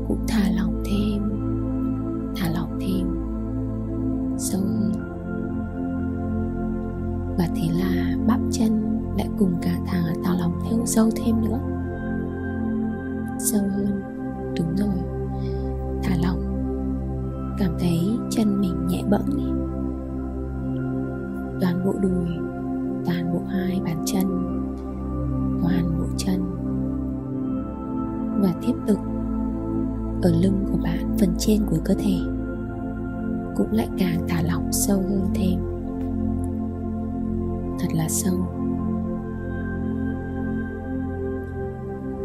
Cũng 0.08 0.26
thả 0.28 0.50
lỏng 0.58 0.84
thêm. 0.86 1.22
Thả 2.36 2.50
lỏng 2.50 2.80
thêm. 2.82 3.08
Sâu 4.38 4.62
hơn 4.62 4.92
và 7.38 7.48
thế 7.56 7.68
là 7.80 8.16
bắp 8.28 8.40
chân 8.52 9.00
lại 9.18 9.28
cùng 9.40 9.54
cả 9.62 9.78
thả 9.86 10.04
thả 10.24 10.34
lỏng 10.34 10.60
theo, 10.64 10.86
sâu 10.86 11.10
thêm 11.16 11.42
nữa. 11.42 11.60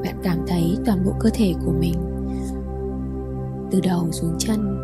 Bạn 0.04 0.16
cảm 0.22 0.38
thấy 0.46 0.78
toàn 0.86 1.04
bộ 1.04 1.12
cơ 1.20 1.30
thể 1.34 1.54
của 1.64 1.72
mình 1.72 1.94
từ 3.70 3.80
đầu 3.80 4.08
xuống 4.10 4.34
chân 4.38 4.76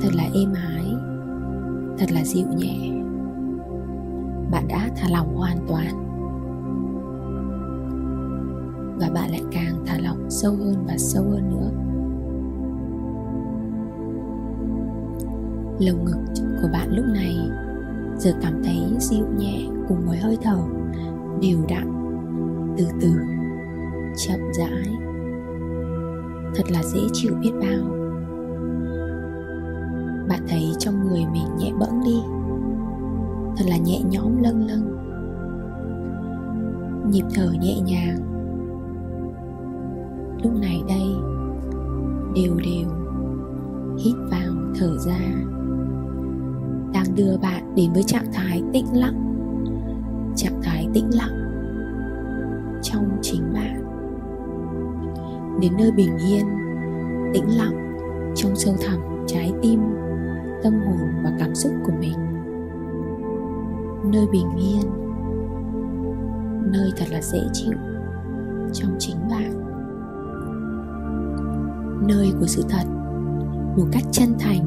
thật 0.00 0.08
là 0.14 0.24
êm 0.34 0.52
ái, 0.52 0.84
thật 1.98 2.12
là 2.12 2.24
dịu 2.24 2.46
nhẹ. 2.56 2.90
Bạn 4.50 4.68
đã 4.68 4.90
thả 4.96 5.08
lỏng 5.08 5.36
hoàn 5.36 5.58
toàn 5.68 6.06
và 9.00 9.10
bạn 9.14 9.30
lại 9.30 9.42
càng 9.52 9.84
thả 9.86 9.98
lỏng 9.98 10.30
sâu 10.30 10.52
hơn 10.52 10.84
và 10.86 10.94
sâu 10.98 11.24
hơn 11.24 11.50
nữa. 11.50 11.70
Lồng 15.80 16.04
ngực 16.04 16.42
của 16.62 16.68
bạn 16.72 16.88
lúc 16.90 17.04
này 17.14 17.36
giờ 18.18 18.32
cảm 18.42 18.62
thấy 18.64 18.78
dịu 18.98 19.26
nhẹ 19.38 19.66
cùng 19.88 20.06
với 20.06 20.18
hơi 20.18 20.38
thở 20.42 20.58
đều 21.42 21.58
đặn 21.68 21.92
từ 22.78 22.86
từ 23.00 23.35
chậm 24.16 24.40
rãi. 24.52 24.96
Thật 26.54 26.64
là 26.70 26.82
dễ 26.82 27.00
chịu 27.12 27.32
biết 27.40 27.52
bao. 27.60 27.96
Bạn 30.28 30.40
thấy 30.48 30.72
trong 30.78 31.08
người 31.08 31.24
mình 31.32 31.56
nhẹ 31.58 31.72
bẫng 31.78 32.00
đi. 32.04 32.20
Thật 33.56 33.64
là 33.68 33.76
nhẹ 33.76 34.00
nhõm 34.10 34.42
lâng 34.42 34.66
lâng. 34.66 34.96
Nhịp 37.10 37.24
thở 37.34 37.52
nhẹ 37.60 37.80
nhàng. 37.80 38.18
Lúc 40.42 40.52
này 40.60 40.82
đây, 40.88 41.06
đều 42.34 42.54
đều, 42.54 42.88
hít 43.98 44.14
vào, 44.30 44.52
thở 44.78 44.98
ra. 44.98 45.20
Đang 46.92 47.14
đưa 47.16 47.36
bạn 47.42 47.74
đến 47.74 47.92
với 47.92 48.02
trạng 48.02 48.32
thái 48.32 48.62
tĩnh 48.72 48.86
lặng. 48.92 49.34
Trạng 50.36 50.60
thái 50.62 50.88
tĩnh 50.94 51.10
lặng. 51.14 51.45
Đến 55.60 55.72
nơi 55.78 55.92
bình 55.92 56.18
yên, 56.18 56.46
tĩnh 57.34 57.56
lặng, 57.56 57.96
trong 58.34 58.56
sâu 58.56 58.74
thẳm 58.80 59.00
trái 59.26 59.52
tim, 59.62 59.80
tâm 60.62 60.72
hồn 60.72 61.08
và 61.24 61.32
cảm 61.38 61.54
xúc 61.54 61.72
của 61.84 61.92
mình. 62.00 62.18
Nơi 64.12 64.26
bình 64.32 64.46
yên, 64.56 64.82
nơi 66.72 66.90
thật 66.96 67.06
là 67.10 67.22
dễ 67.22 67.40
chịu 67.52 67.74
trong 68.72 68.96
chính 68.98 69.16
bạn. 69.30 69.62
Nơi 72.08 72.32
của 72.40 72.46
sự 72.46 72.64
thật 72.68 72.84
một 73.76 73.86
cách 73.92 74.04
chân 74.10 74.34
thành, 74.38 74.64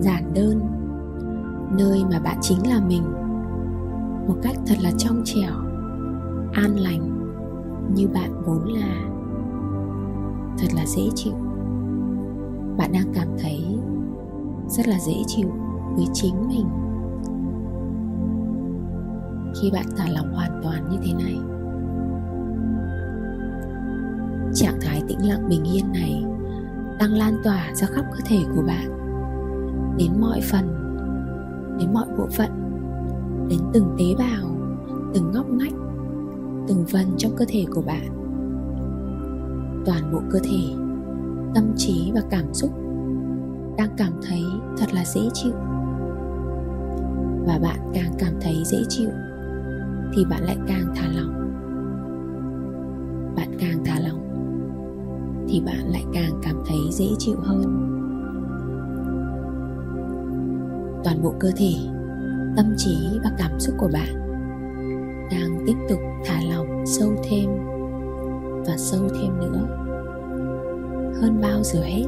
giản 0.00 0.34
đơn. 0.34 0.60
Nơi 1.78 2.02
mà 2.10 2.18
bạn 2.18 2.36
chính 2.40 2.66
là 2.68 2.80
mình 2.88 3.02
một 4.28 4.36
cách 4.42 4.56
thật 4.66 4.76
là 4.82 4.90
trong 4.98 5.22
trẻo, 5.24 5.54
an 6.52 6.76
lành 6.76 7.32
như 7.94 8.08
bạn 8.08 8.42
vốn 8.46 8.64
là 8.64 9.11
thật 10.58 10.68
là 10.74 10.86
dễ 10.86 11.02
chịu. 11.14 11.32
Bạn 12.78 12.92
đang 12.92 13.12
cảm 13.14 13.28
thấy 13.38 13.64
rất 14.68 14.88
là 14.88 14.98
dễ 14.98 15.14
chịu 15.26 15.48
với 15.96 16.06
chính 16.12 16.48
mình. 16.48 16.66
Khi 19.60 19.70
bạn 19.70 19.86
thả 19.96 20.04
lỏng 20.08 20.34
hoàn 20.34 20.60
toàn 20.62 20.88
như 20.90 20.96
thế 21.04 21.12
này, 21.12 21.38
trạng 24.54 24.78
thái 24.80 25.02
tĩnh 25.08 25.28
lặng 25.28 25.48
bình 25.48 25.64
yên 25.64 25.92
này 25.92 26.24
đang 27.00 27.12
lan 27.12 27.34
tỏa 27.44 27.74
ra 27.74 27.86
khắp 27.86 28.04
cơ 28.12 28.18
thể 28.24 28.38
của 28.54 28.62
bạn, 28.62 28.98
đến 29.98 30.10
mọi 30.20 30.40
phần, 30.50 30.66
đến 31.78 31.92
mọi 31.92 32.06
bộ 32.18 32.26
phận, 32.36 32.50
đến 33.48 33.60
từng 33.72 33.96
tế 33.98 34.04
bào, 34.18 34.50
từng 35.14 35.32
ngóc 35.32 35.50
ngách, 35.50 35.74
từng 36.68 36.84
phần 36.92 37.06
trong 37.16 37.32
cơ 37.36 37.44
thể 37.48 37.66
của 37.74 37.82
bạn 37.82 38.21
toàn 39.86 40.12
bộ 40.12 40.20
cơ 40.30 40.38
thể, 40.44 40.74
tâm 41.54 41.72
trí 41.76 42.12
và 42.14 42.20
cảm 42.30 42.54
xúc 42.54 42.70
đang 43.76 43.90
cảm 43.96 44.12
thấy 44.28 44.42
thật 44.78 44.94
là 44.94 45.04
dễ 45.04 45.20
chịu. 45.34 45.52
Và 47.46 47.58
bạn 47.62 47.78
càng 47.94 48.12
cảm 48.18 48.32
thấy 48.40 48.54
dễ 48.64 48.78
chịu, 48.88 49.10
thì 50.12 50.24
bạn 50.24 50.42
lại 50.42 50.56
càng 50.66 50.94
thả 50.96 51.08
lỏng. 51.16 51.52
Bạn 53.36 53.48
càng 53.58 53.84
thả 53.84 54.00
lỏng, 54.00 54.20
thì 55.48 55.60
bạn 55.60 55.90
lại 55.92 56.04
càng 56.14 56.40
cảm 56.42 56.56
thấy 56.66 56.78
dễ 56.90 57.06
chịu 57.18 57.36
hơn. 57.38 57.88
Toàn 61.04 61.22
bộ 61.22 61.34
cơ 61.40 61.50
thể, 61.56 61.72
tâm 62.56 62.74
trí 62.76 63.18
và 63.24 63.30
cảm 63.38 63.60
xúc 63.60 63.74
của 63.78 63.88
bạn 63.92 64.22
đang 65.30 65.64
tiếp 65.66 65.76
tục 65.88 65.98
thả 66.24 66.40
lỏng 66.50 66.84
sâu 66.86 67.10
thêm 67.30 67.71
và 68.66 68.76
sâu 68.76 69.08
thêm 69.08 69.38
nữa. 69.40 69.66
Hơn 71.20 71.40
bao 71.42 71.62
giờ 71.62 71.80
hết, 71.82 72.06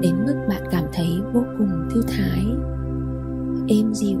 đến 0.00 0.14
mức 0.26 0.34
bạn 0.48 0.62
cảm 0.70 0.84
thấy 0.92 1.20
vô 1.32 1.42
cùng 1.58 1.88
thư 1.90 2.02
thái, 2.02 2.46
êm 3.68 3.94
dịu. 3.94 4.18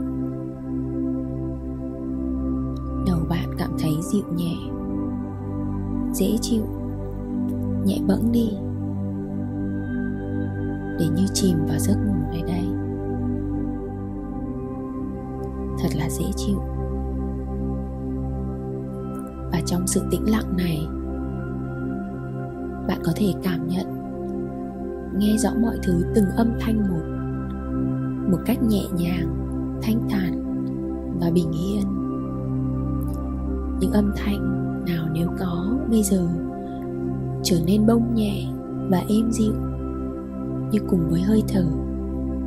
Đầu 3.06 3.18
bạn 3.28 3.48
cảm 3.58 3.70
thấy 3.78 3.92
dịu 4.00 4.24
nhẹ, 4.36 4.56
dễ 6.12 6.38
chịu, 6.40 6.62
nhẹ 7.84 7.98
bẫng 8.08 8.32
đi. 8.32 8.50
Để 10.98 11.06
như 11.16 11.26
chìm 11.32 11.58
vào 11.68 11.78
giấc 11.78 11.96
ngủ 12.06 12.14
nơi 12.32 12.42
đây. 12.42 12.64
Thật 15.78 15.88
là 15.98 16.10
dễ 16.10 16.24
chịu 16.36 16.58
và 19.52 19.60
trong 19.66 19.86
sự 19.86 20.02
tĩnh 20.10 20.30
lặng 20.30 20.56
này. 20.56 20.86
Bạn 22.88 22.98
có 23.04 23.12
thể 23.16 23.32
cảm 23.42 23.68
nhận, 23.68 23.86
nghe 25.18 25.36
rõ 25.38 25.50
mọi 25.62 25.78
thứ 25.82 26.04
từng 26.14 26.26
âm 26.36 26.52
thanh 26.60 26.78
một 26.78 27.12
một 28.30 28.38
cách 28.46 28.62
nhẹ 28.62 28.82
nhàng, 28.96 29.36
thanh 29.82 30.08
thản 30.10 30.42
và 31.20 31.30
bình 31.30 31.52
yên. 31.52 31.82
Những 33.80 33.92
âm 33.92 34.12
thanh 34.16 34.62
nào 34.86 35.08
nếu 35.12 35.28
có 35.38 35.78
bây 35.90 36.02
giờ 36.02 36.28
trở 37.42 37.56
nên 37.66 37.86
bông 37.86 38.14
nhẹ 38.14 38.46
và 38.90 38.98
êm 39.08 39.30
dịu, 39.30 39.54
như 40.70 40.78
cùng 40.88 41.08
với 41.10 41.20
hơi 41.20 41.42
thở, 41.48 41.64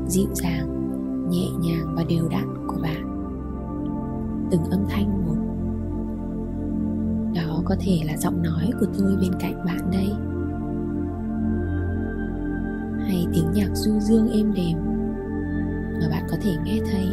dịu 0.07 0.27
dàng, 0.33 0.75
nhẹ 1.29 1.47
nhàng 1.59 1.95
và 1.95 2.03
đều 2.09 2.27
đặn 2.27 2.67
của 2.67 2.77
bạn. 2.81 3.15
Từng 4.51 4.63
âm 4.63 4.79
thanh 4.89 5.24
một 5.24 5.24
có 7.65 7.75
thể 7.79 7.99
là 8.05 8.17
giọng 8.17 8.43
nói 8.43 8.71
của 8.79 8.85
tôi 8.99 9.17
bên 9.21 9.31
cạnh 9.39 9.65
bạn 9.65 9.91
đây. 9.91 10.13
Hay 13.07 13.27
tiếng 13.33 13.51
nhạc 13.53 13.69
du 13.73 13.99
dương 13.99 14.31
êm 14.31 14.53
đềm 14.53 14.77
mà 16.01 16.07
bạn 16.11 16.23
có 16.31 16.37
thể 16.41 16.51
nghe 16.65 16.79
thấy. 16.91 17.07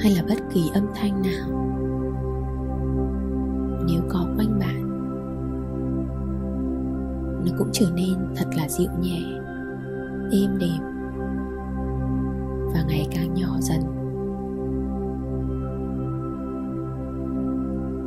Hay 0.00 0.14
là 0.16 0.22
bất 0.28 0.38
kỳ 0.54 0.70
âm 0.74 0.86
thanh 0.94 1.22
nào. 1.22 1.48
Nếu 3.86 4.02
có 4.08 4.26
quanh 4.36 4.58
bạn, 4.58 4.90
nó 7.44 7.52
cũng 7.58 7.68
trở 7.72 7.86
nên 7.94 8.14
thật 8.36 8.46
là 8.56 8.68
dịu 8.68 8.90
nhẹ, 9.00 9.22
êm 10.30 10.58
đềm. 10.58 10.89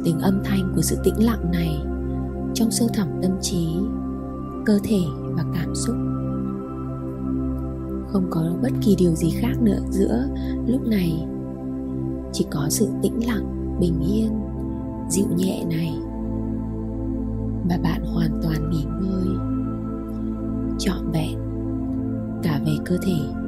Từng 0.06 0.20
âm 0.20 0.40
thanh 0.44 0.74
của 0.76 0.82
sự 0.82 0.98
tĩnh 1.04 1.26
lặng 1.26 1.52
này 1.52 1.82
trong 2.54 2.72
sâu 2.72 2.88
thẳm 2.94 3.08
tâm 3.22 3.32
trí, 3.42 3.68
cơ 4.66 4.80
thể 4.84 5.00
và 5.32 5.44
cảm 5.54 5.76
xúc. 5.76 5.96
Không 8.08 8.28
có 8.30 8.42
bất 8.62 8.72
kỳ 8.82 8.96
điều 8.96 9.12
gì 9.16 9.30
khác 9.30 9.62
nữa 9.62 9.80
giữa 9.90 10.28
lúc 10.68 10.88
này. 10.88 11.28
Chỉ 12.34 12.46
có 12.52 12.68
sự 12.70 12.88
tĩnh 13.02 13.28
lặng, 13.28 13.78
bình 13.80 14.00
yên, 14.00 14.32
dịu 15.10 15.28
nhẹ 15.38 15.66
này 15.70 15.94
và 17.70 17.78
bạn 17.84 18.06
hoàn 18.06 18.40
toàn 18.44 18.70
nghỉ 18.70 18.84
ngơi, 19.02 19.28
trọn 20.80 21.12
vẹn 21.12 21.40
cả 22.44 22.60
về 22.66 22.74
cơ 22.86 22.98
thể. 23.06 23.43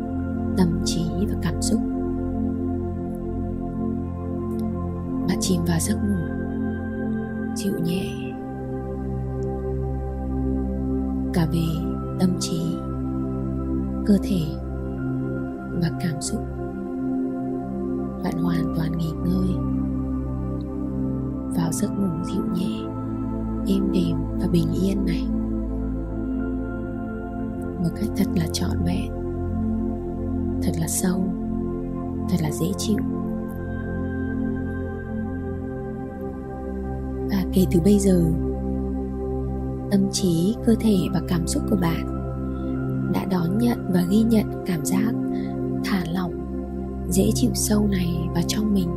Chịu 47.36 47.52
sâu 47.54 47.88
này 47.88 48.30
vào 48.34 48.44
trong 48.48 48.74
mình. 48.74 48.90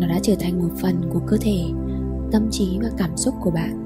Nó 0.00 0.06
đã 0.08 0.18
trở 0.22 0.34
thành 0.40 0.58
một 0.58 0.68
phần 0.82 0.94
của 1.12 1.20
cơ 1.26 1.36
thể, 1.40 1.64
tâm 2.32 2.48
trí 2.50 2.78
và 2.82 2.88
cảm 2.96 3.16
xúc 3.16 3.34
của 3.40 3.50
bạn. 3.50 3.84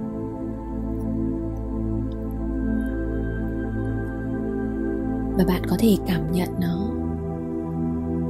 Và 5.38 5.44
bạn 5.48 5.62
có 5.68 5.76
thể 5.78 5.96
cảm 6.06 6.32
nhận 6.32 6.48
nó. 6.60 6.88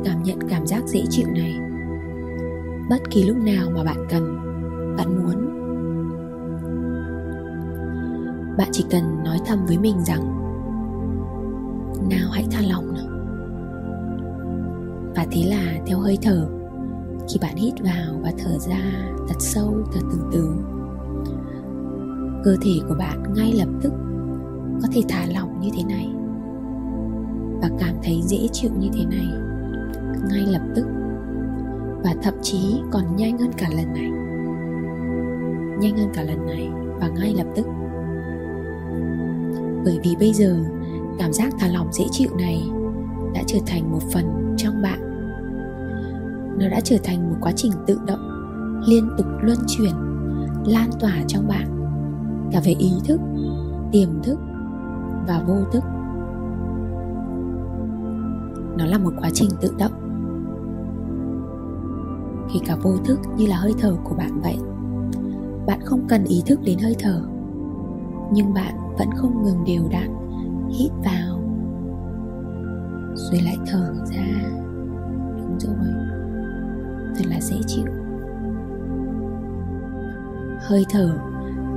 Cảm 0.05 0.22
nhận 0.22 0.38
cảm 0.48 0.66
giác 0.66 0.83
dễ 0.87 1.03
chịu 1.11 1.27
này. 1.35 1.59
Bất 2.90 3.11
kỳ 3.11 3.22
lúc 3.25 3.37
nào 3.37 3.70
mà 3.75 3.85
bạn 3.85 4.07
cần, 4.11 4.37
bạn 4.96 5.22
muốn. 5.22 5.53
Bạn 8.57 8.68
chỉ 8.72 8.85
cần 8.90 9.25
nói 9.25 9.38
thầm 9.46 9.66
với 9.66 9.79
mình 9.79 10.05
rằng 10.05 10.41
nào 12.16 12.31
hãy 12.31 12.44
thả 12.51 12.61
lỏng 12.61 12.94
nào. 12.94 13.07
Và 15.16 15.27
thế 15.31 15.42
là 15.44 15.83
theo 15.87 15.98
hơi 15.98 16.18
thở, 16.22 16.48
khi 17.29 17.38
bạn 17.40 17.57
hít 17.57 17.75
vào 17.81 18.20
và 18.22 18.33
thở 18.38 18.59
ra 18.59 18.81
thật 19.29 19.37
sâu, 19.38 19.75
thật 19.92 20.01
từ 20.12 20.18
từ, 20.33 20.55
cơ 22.44 22.57
thể 22.62 22.72
của 22.88 22.94
bạn 22.98 23.22
ngay 23.35 23.53
lập 23.53 23.68
tức 23.83 23.92
có 24.83 24.88
thể 24.92 25.03
thả 25.09 25.27
lỏng 25.35 25.61
như 25.61 25.68
thế 25.77 25.85
này 25.85 26.09
và 27.62 27.70
cảm 27.79 27.94
thấy 28.03 28.22
dễ 28.22 28.48
chịu 28.53 28.70
như 28.79 28.88
thế 28.92 29.05
này 29.05 29.27
ngay 30.31 30.46
lập 30.46 30.62
tức 30.75 30.87
và 32.05 32.14
thậm 32.22 32.35
chí 32.42 32.81
còn 32.90 33.16
nhanh 33.16 33.38
hơn 33.38 33.51
cả 33.59 33.68
lần 33.77 33.92
này. 33.92 34.11
Nhanh 35.81 35.96
hơn 35.98 36.09
cả 36.14 36.22
lần 36.22 36.46
này 36.46 36.70
và 37.01 37.09
ngay 37.09 37.35
lập 37.37 37.46
tức. 37.57 37.66
Bởi 39.85 40.01
vì 40.05 40.16
bây 40.16 40.33
giờ 40.33 40.57
cảm 41.18 41.33
giác 41.33 41.53
thả 41.59 41.68
lỏng 41.68 41.92
dễ 41.92 42.05
chịu 42.11 42.31
này 42.38 42.62
đã 43.35 43.42
trở 43.46 43.59
thành 43.66 43.92
một 43.92 44.01
phần 44.12 44.55
trong 44.57 44.83
bạn. 44.83 45.01
Nó 46.59 46.68
đã 46.68 46.81
trở 46.85 46.96
thành 47.05 47.31
một 47.31 47.37
quá 47.40 47.53
trình 47.57 47.72
tự 47.87 47.98
động, 48.07 48.29
liên 48.87 49.09
tục 49.18 49.27
luân 49.40 49.59
chuyển, 49.68 49.92
lan 50.66 50.90
tỏa 51.01 51.12
trong 51.27 51.48
bạn. 51.48 51.66
Cả 52.53 52.61
về 52.64 52.75
ý 52.79 52.92
thức, 53.05 53.20
tiềm 53.92 54.09
thức 54.22 54.38
và 55.29 55.44
vô 55.46 55.57
thức. 55.72 55.85
Nó 58.79 58.87
là 58.87 58.98
một 58.98 59.12
quá 59.20 59.31
trình 59.35 59.51
tự 59.61 59.75
động. 59.79 59.92
Khi 62.53 62.61
cả 62.66 62.77
vô 62.83 62.96
thức 63.05 63.20
như 63.37 63.46
là 63.46 63.57
hơi 63.57 63.75
thở 63.81 63.96
của 64.05 64.14
bạn 64.14 64.40
vậy, 64.40 64.57
bạn 65.66 65.81
không 65.85 66.07
cần 66.09 66.25
ý 66.25 66.42
thức 66.46 66.61
đến 66.64 66.79
hơi 66.79 66.96
thở, 66.98 67.22
nhưng 68.33 68.55
bạn 68.55 68.75
vẫn 68.98 69.09
không 69.16 69.42
ngừng 69.42 69.64
đều 69.64 69.83
đặn 69.90 70.21
hít 70.78 70.92
vào. 71.04 71.42
Rồi 73.14 73.40
lại 73.40 73.56
thở 73.66 73.94
ra. 74.04 74.50
Đúng 75.37 75.58
rồi. 75.58 75.74
Thật 77.16 77.24
là 77.26 77.40
dễ 77.40 77.56
chịu. 77.66 77.87
Hơi 80.61 80.85
thở 80.90 81.18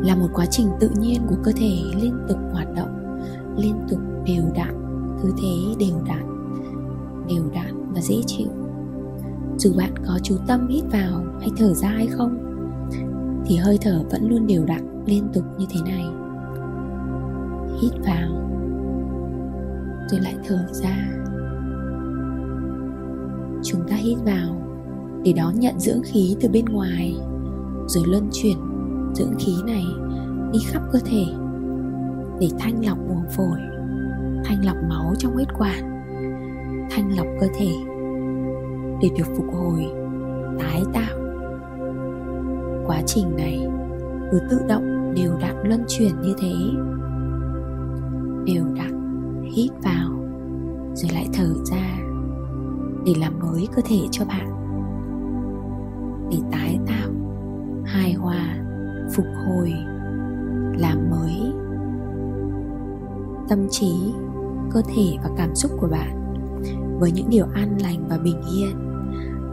là 0.04 0.16
một 0.16 0.28
quá 0.34 0.46
trình 0.46 0.68
tự 0.80 0.90
nhiên 1.00 1.22
của 1.28 1.36
cơ 1.44 1.52
thể 1.56 1.72
liên 2.02 2.18
tục 2.28 2.38
hoạt 2.52 2.68
động, 2.76 3.20
liên 3.58 3.76
tục 3.90 4.00
đều 4.26 4.44
đặn, 4.56 4.76
cứ 5.24 5.34
thế 5.42 5.76
đều 5.80 6.02
đặn 6.08 6.36
đều 7.30 7.44
đặn 7.54 7.94
và 7.94 8.02
dễ 8.02 8.16
chịu. 8.26 8.48
Dù 9.58 9.74
bạn 9.78 9.94
có 10.08 10.20
chú 10.24 10.36
tâm 10.48 10.68
hít 10.68 10.84
vào 10.92 11.24
hay 11.40 11.50
thở 11.58 11.74
ra 11.74 11.90
hay 11.90 12.08
không, 12.08 12.38
thì 13.46 13.58
hơi 13.58 13.78
thở 13.82 14.04
vẫn 14.12 14.30
luôn 14.30 14.48
đều 14.48 14.66
đặn 14.66 15.04
liên 15.06 15.28
tục 15.34 15.44
như 15.58 15.66
thế 15.70 15.80
này. 15.86 16.06
Hít 17.82 17.92
vào 18.06 18.55
rồi 20.08 20.20
lại 20.20 20.36
thở 20.48 20.66
ra. 20.72 21.08
Chúng 23.64 23.82
ta 23.90 23.96
hít 23.96 24.18
vào 24.26 24.62
để 25.24 25.34
đón 25.34 25.60
nhận 25.60 25.80
dưỡng 25.80 26.02
khí 26.04 26.36
từ 26.42 26.50
bên 26.50 26.66
ngoài, 26.66 27.16
rồi 27.88 28.04
luân 28.08 28.30
chuyển 28.32 28.58
dưỡng 29.14 29.34
khí 29.40 29.54
này 29.66 29.86
đi 30.54 30.60
khắp 30.68 30.82
cơ 30.92 31.00
thể 31.06 31.26
để 32.40 32.48
thanh 32.60 32.86
lọc 32.86 32.98
buồng 33.08 33.26
phổi, 33.38 33.60
thanh 34.46 34.66
lọc 34.66 34.78
máu 34.90 35.14
trong 35.18 35.34
huyết 35.34 35.48
quản, 35.60 36.06
thanh 36.92 37.18
lọc 37.18 37.28
cơ 37.42 37.48
thể 37.60 37.70
để 39.02 39.10
được 39.18 39.28
phục 39.38 39.46
hồi, 39.54 39.86
tái 40.60 40.84
tạo. 40.94 41.18
Quá 42.88 43.02
trình 43.06 43.36
này 43.36 43.68
cứ 44.32 44.40
tự 44.50 44.60
động 44.70 45.14
đều 45.16 45.38
đặn 45.42 45.56
luân 45.64 45.84
chuyển 45.88 46.22
như 46.22 46.34
thế. 46.38 46.54
Đều 48.46 48.66
đặn 48.76 48.95
hít 49.54 49.72
vào, 49.84 50.10
rồi 50.94 51.12
lại 51.14 51.28
thở 51.34 51.54
ra 51.66 51.98
để 53.06 53.14
làm 53.20 53.40
mới 53.40 53.68
cơ 53.76 53.82
thể 53.86 54.00
cho 54.12 54.26
bạn. 54.26 54.52
Để 56.32 56.38
tái 56.52 56.80
tạo 56.88 57.10
hài 57.86 58.14
hòa, 58.14 58.58
phục 59.16 59.26
hồi, 59.46 59.74
làm 60.78 61.10
mới 61.10 61.54
tâm 63.50 63.68
trí, 63.70 64.14
cơ 64.72 64.82
thể 64.96 65.18
và 65.24 65.30
cảm 65.38 65.56
xúc 65.56 65.72
của 65.80 65.88
bạn 65.88 66.22
với 67.00 67.12
những 67.12 67.30
điều 67.30 67.46
an 67.54 67.78
lành 67.82 68.08
và 68.10 68.18
bình 68.18 68.42
yên 68.56 68.78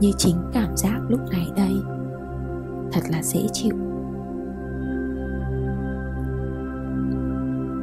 như 0.01 0.11
chính 0.19 0.37
cảm 0.53 0.77
giác 0.77 1.01
lúc 1.09 1.21
này 1.31 1.51
đây, 1.57 1.75
thật 2.93 3.01
là 3.11 3.23
dễ 3.23 3.41
chịu. 3.53 3.75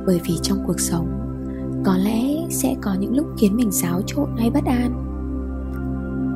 Bởi 0.06 0.22
vì 0.26 0.34
trong 0.42 0.58
cuộc 0.68 0.80
sống 0.80 1.19
có 1.84 1.98
lẽ 1.98 2.48
sẽ 2.50 2.76
có 2.82 2.94
những 2.94 3.16
lúc 3.16 3.28
khiến 3.38 3.56
mình 3.56 3.72
xáo 3.72 4.02
trộn 4.06 4.30
hay 4.38 4.50
bất 4.50 4.66
an. 4.66 5.06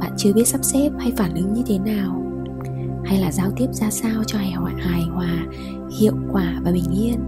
Bạn 0.01 0.11
chưa 0.17 0.33
biết 0.33 0.47
sắp 0.47 0.63
xếp 0.63 0.89
hay 0.99 1.13
phản 1.17 1.35
ứng 1.35 1.53
như 1.53 1.61
thế 1.65 1.79
nào 1.79 2.23
hay 3.05 3.19
là 3.19 3.31
giao 3.31 3.51
tiếp 3.57 3.67
ra 3.71 3.89
sao 3.89 4.23
cho 4.27 4.37
hài 4.37 4.51
hòa, 4.51 4.71
hài 4.77 5.01
hòa 5.01 5.45
hiệu 5.99 6.13
quả 6.31 6.61
và 6.63 6.71
bình 6.71 6.91
yên. 6.91 7.19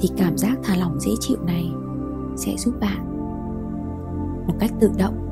Thì 0.00 0.08
cảm 0.16 0.38
giác 0.38 0.58
thả 0.62 0.76
lỏng 0.76 1.00
dễ 1.00 1.12
chịu 1.20 1.38
này 1.46 1.70
sẽ 2.36 2.56
giúp 2.58 2.74
bạn 2.80 3.06
một 4.46 4.54
cách 4.60 4.70
tự 4.80 4.90
động. 4.98 5.22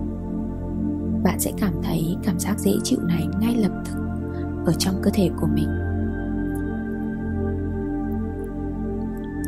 Bạn 1.24 1.40
sẽ 1.40 1.52
cảm 1.58 1.72
thấy 1.82 2.16
cảm 2.24 2.38
giác 2.38 2.58
dễ 2.58 2.72
chịu 2.84 2.98
này 3.00 3.26
ngay 3.40 3.56
lập 3.56 3.82
tức 3.84 4.00
ở 4.66 4.72
trong 4.72 4.94
cơ 5.02 5.10
thể 5.14 5.30
của 5.40 5.46
mình. 5.54 5.68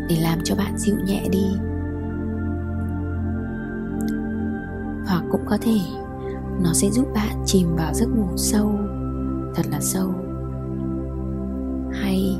Để 0.09 0.17
làm 0.23 0.39
cho 0.45 0.55
bạn 0.55 0.79
dịu 0.79 0.97
nhẹ 1.07 1.29
đi 1.33 1.47
hoặc 5.17 5.25
cũng 5.31 5.45
có 5.47 5.59
thể. 5.61 5.79
Nó 6.63 6.73
sẽ 6.73 6.91
giúp 6.91 7.07
bạn 7.15 7.43
chìm 7.45 7.69
vào 7.77 7.95
giấc 7.95 8.07
ngủ 8.07 8.37
sâu, 8.37 8.73
thật 9.55 9.67
là 9.71 9.81
sâu. 9.81 10.15
Hay, 11.93 12.39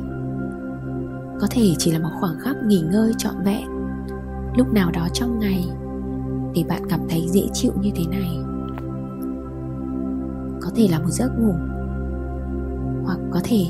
có 1.41 1.47
thể 1.51 1.73
chỉ 1.77 1.91
là 1.91 1.99
một 1.99 2.09
khoảng 2.19 2.39
khắc 2.39 2.55
nghỉ 2.65 2.81
ngơi 2.91 3.13
trọn 3.17 3.35
vẹn. 3.45 3.67
Lúc 4.55 4.73
nào 4.73 4.91
đó 4.91 5.07
trong 5.13 5.39
ngày, 5.39 5.69
để 6.55 6.63
bạn 6.69 6.81
cảm 6.89 6.99
thấy 7.09 7.27
dễ 7.29 7.47
chịu 7.53 7.71
như 7.81 7.91
thế 7.95 8.03
này. 8.11 8.39
Có 10.61 10.69
thể 10.75 10.87
là 10.91 10.99
một 10.99 11.09
giấc 11.09 11.29
ngủ, 11.39 11.53
hoặc 13.05 13.19
có 13.31 13.39
thể 13.43 13.65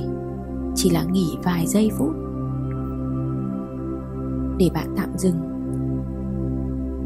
chỉ 0.75 0.89
là 0.89 1.03
nghỉ 1.03 1.37
vài 1.43 1.67
giây 1.67 1.91
phút. 1.97 2.11
Để 4.57 4.69
bạn 4.73 4.93
tạm 4.97 5.09
dừng, 5.17 5.39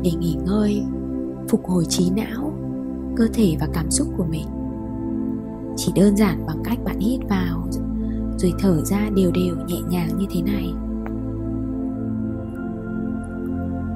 để 0.04 0.12
nghỉ 0.20 0.38
ngơi 0.46 0.84
phục 1.52 1.68
hồi 1.68 1.86
trí 1.86 2.10
não, 2.10 2.54
cơ 3.16 3.28
thể 3.34 3.58
và 3.60 3.68
cảm 3.74 3.92
xúc 3.92 4.08
của 4.18 4.26
mình. 4.30 4.48
Chỉ 5.76 5.92
đơn 5.96 6.18
giản 6.18 6.46
bằng 6.48 6.64
cách 6.64 6.78
bạn 6.86 7.00
hít 7.00 7.20
vào, 7.30 7.68
rồi 8.38 8.54
thở 8.60 8.82
ra 8.84 9.10
đều 9.16 9.32
đều 9.32 9.56
nhẹ 9.68 9.82
nhàng 9.90 10.18
như 10.18 10.26
thế 10.32 10.42
này. 10.42 10.74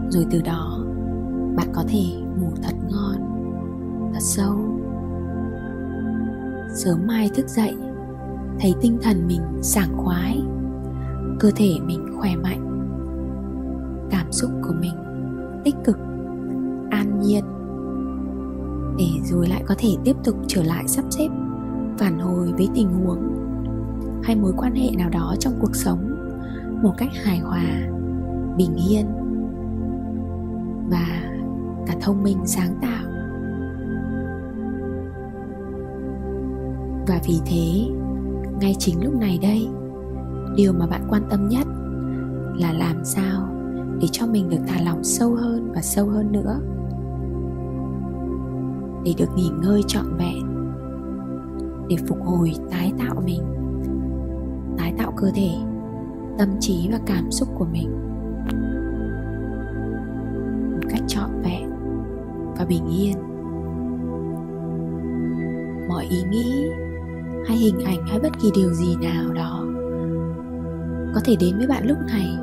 Rồi 0.09 0.25
từ 0.31 0.41
đó, 0.41 0.85
bạn 1.55 1.67
có 1.73 1.83
thể 1.87 2.03
ngủ 2.39 2.49
thật 2.63 2.75
ngon, 2.91 3.15
thật 4.13 4.21
sâu. 4.21 4.55
Sớm 6.75 7.07
mai 7.07 7.29
thức 7.35 7.47
dậy, 7.47 7.75
thấy 8.59 8.73
tinh 8.81 8.97
thần 9.01 9.27
mình 9.27 9.41
sảng 9.61 9.97
khoái, 9.97 10.41
cơ 11.39 11.51
thể 11.55 11.69
mình 11.85 12.05
khỏe 12.19 12.35
mạnh, 12.35 12.89
cảm 14.11 14.31
xúc 14.31 14.51
của 14.67 14.73
mình 14.81 14.95
tích 15.63 15.75
cực 15.83 15.97
nhiên. 17.25 17.43
Để 18.97 19.07
rồi 19.23 19.47
lại 19.47 19.63
có 19.65 19.75
thể 19.77 19.89
tiếp 20.03 20.15
tục 20.23 20.35
trở 20.47 20.63
lại 20.63 20.87
sắp 20.87 21.05
xếp, 21.09 21.27
phản 21.97 22.19
hồi 22.19 22.53
với 22.57 22.69
tình 22.75 22.89
huống 22.89 23.35
hay 24.23 24.35
mối 24.35 24.53
quan 24.57 24.75
hệ 24.75 24.89
nào 24.97 25.09
đó 25.09 25.35
trong 25.39 25.53
cuộc 25.61 25.75
sống 25.75 26.11
một 26.83 26.91
cách 26.97 27.09
hài 27.23 27.39
hòa, 27.39 27.65
bình 28.57 28.75
yên 28.89 29.05
và 30.89 31.31
cả 31.87 31.95
thông 32.01 32.23
minh, 32.23 32.37
sáng 32.45 32.75
tạo. 32.81 33.05
Và 37.07 37.21
vì 37.27 37.39
thế, 37.45 37.89
ngay 38.61 38.75
chính 38.79 39.03
lúc 39.03 39.13
này 39.19 39.39
đây, 39.41 39.67
điều 40.55 40.73
mà 40.73 40.87
bạn 40.87 41.07
quan 41.09 41.21
tâm 41.29 41.49
nhất 41.49 41.67
là 42.59 42.73
làm 42.73 43.05
sao 43.05 43.49
để 44.01 44.07
cho 44.11 44.27
mình 44.27 44.49
được 44.49 44.61
thả 44.67 44.81
lỏng 44.81 45.03
sâu 45.03 45.35
hơn 45.35 45.71
và 45.75 45.81
sâu 45.81 46.09
hơn 46.09 46.31
nữa 46.31 46.59
để 49.05 49.13
được 49.17 49.29
nghỉ 49.35 49.49
ngơi 49.61 49.81
trọn 49.87 50.05
vẹn, 50.17 50.43
để 51.89 51.97
phục 52.07 52.17
hồi 52.25 52.53
tái 52.71 52.93
tạo 52.99 53.21
mình, 53.25 53.41
tái 54.77 54.93
tạo 54.97 55.13
cơ 55.17 55.31
thể, 55.35 55.51
tâm 56.37 56.49
trí 56.59 56.89
và 56.91 56.99
cảm 57.05 57.31
xúc 57.31 57.49
của 57.57 57.65
mình 57.65 57.91
một 60.71 60.87
cách 60.89 61.01
trọn 61.07 61.29
vẹn 61.43 61.69
và 62.57 62.65
bình 62.65 62.87
yên. 62.87 63.17
Mọi 65.89 66.05
ý 66.09 66.23
nghĩ 66.31 66.69
hay 67.47 67.57
hình 67.57 67.79
ảnh 67.85 68.07
hay 68.07 68.19
bất 68.19 68.39
kỳ 68.41 68.51
điều 68.55 68.73
gì 68.73 68.95
nào 68.95 69.33
đó 69.33 69.65
có 71.15 71.21
thể 71.25 71.35
đến 71.39 71.57
với 71.57 71.67
bạn 71.67 71.87
lúc 71.87 71.97
này 72.07 72.37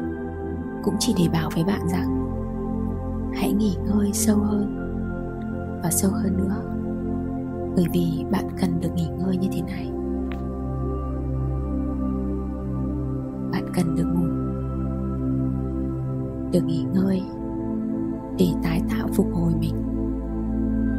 cũng 0.82 0.94
chỉ 0.98 1.14
để 1.18 1.24
bảo 1.32 1.50
với 1.54 1.64
bạn 1.64 1.80
rằng 1.92 2.08
hãy 3.34 3.52
nghỉ 3.52 3.76
ngơi 3.86 4.10
sâu 4.12 4.36
hơn 4.36 4.81
và 5.82 5.90
sâu 5.90 6.10
hơn 6.10 6.36
nữa. 6.36 6.62
Bởi 7.76 7.84
vì 7.92 8.24
bạn 8.30 8.44
cần 8.60 8.80
được 8.80 8.88
nghỉ 8.94 9.08
ngơi 9.18 9.36
như 9.36 9.48
thế 9.52 9.62
này. 9.62 9.92
Bạn 13.52 13.64
cần 13.74 13.94
được 13.96 14.06
ngủ. 14.14 14.26
Được 16.52 16.64
nghỉ 16.64 16.84
ngơi 16.94 17.22
để 18.38 18.46
tái 18.62 18.82
tạo 18.90 19.08
phục 19.12 19.26
hồi 19.32 19.52
mình. 19.60 19.82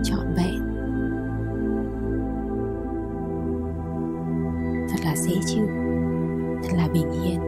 Trọn 0.04 0.26
vẹn. 0.38 0.60
Thật 4.90 5.00
là 5.06 5.16
dễ 5.16 5.36
chịu. 5.46 5.66
Thật 6.64 6.78
là 6.78 6.88
bình 6.94 7.12
yên. 7.12 7.40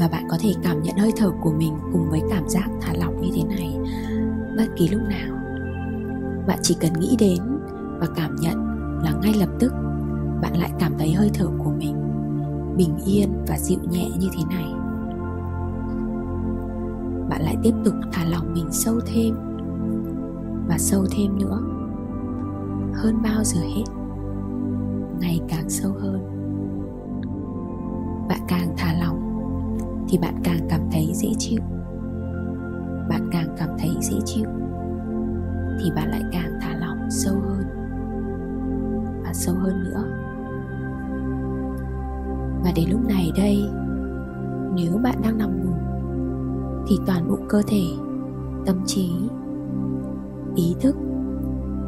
Và 0.00 0.08
bạn 0.08 0.24
có 0.28 0.36
thể 0.40 0.52
cảm 0.62 0.82
nhận 0.82 0.96
hơi 0.96 1.12
thở 1.16 1.30
của 1.40 1.52
mình 1.52 1.74
cùng 1.92 2.10
với 2.10 2.20
cảm 2.30 2.48
giác 2.48 2.68
thả 2.80 2.92
bất 4.62 4.68
kỳ 4.76 4.88
lúc 4.88 5.00
nào. 5.08 5.38
Bạn 6.46 6.58
chỉ 6.62 6.76
cần 6.80 6.92
nghĩ 6.92 7.16
đến 7.18 7.38
và 8.00 8.06
cảm 8.16 8.36
nhận 8.40 8.54
là 9.04 9.12
ngay 9.22 9.34
lập 9.34 9.48
tức, 9.58 9.72
bạn 10.42 10.56
lại 10.56 10.72
cảm 10.78 10.92
thấy 10.98 11.12
hơi 11.12 11.30
thở 11.34 11.46
của 11.64 11.70
mình 11.70 11.96
bình 12.76 12.96
yên 13.06 13.44
và 13.48 13.58
dịu 13.58 13.78
nhẹ 13.90 14.10
như 14.18 14.28
thế 14.32 14.44
này. 14.50 14.72
Bạn 17.28 17.42
lại 17.42 17.56
tiếp 17.62 17.74
tục 17.84 17.94
thả 18.12 18.24
lỏng 18.24 18.54
mình 18.54 18.66
sâu 18.70 19.00
thêm 19.06 19.34
và 20.68 20.78
sâu 20.78 21.04
thêm 21.16 21.38
nữa. 21.38 21.58
Hơn 22.94 23.22
bao 23.22 23.44
giờ 23.44 23.60
hết, 23.60 23.84
ngày 25.20 25.40
càng 25.48 25.70
sâu 25.70 25.92
hơn. 25.92 26.20
Bạn 28.28 28.40
càng 28.48 28.74
thả 28.76 28.92
lỏng 28.92 29.18
thì 30.08 30.18
bạn 30.18 30.34
càng 30.44 30.66
cảm 30.68 30.80
thấy 30.92 31.10
dễ 31.14 31.28
chịu. 31.38 31.60
Bạn 33.08 33.28
càng 33.32 33.41
dễ 34.02 34.16
chịu, 34.24 34.46
thì 35.80 35.90
bạn 35.96 36.10
lại 36.10 36.22
càng 36.32 36.58
thả 36.60 36.76
lỏng 36.76 37.10
sâu 37.10 37.34
hơn 37.34 37.64
và 39.24 39.32
sâu 39.32 39.54
hơn 39.54 39.84
nữa. 39.84 40.04
Và 42.64 42.72
đến 42.76 42.90
lúc 42.90 43.00
này 43.08 43.32
đây, 43.36 43.68
nếu 44.74 44.98
bạn 45.02 45.22
đang 45.22 45.38
nằm 45.38 45.64
ngủ, 45.64 45.72
thì 46.88 46.96
toàn 47.06 47.28
bộ 47.28 47.38
cơ 47.48 47.62
thể, 47.66 47.84
tâm 48.66 48.76
trí, 48.86 49.10
ý 50.54 50.76
thức 50.80 50.96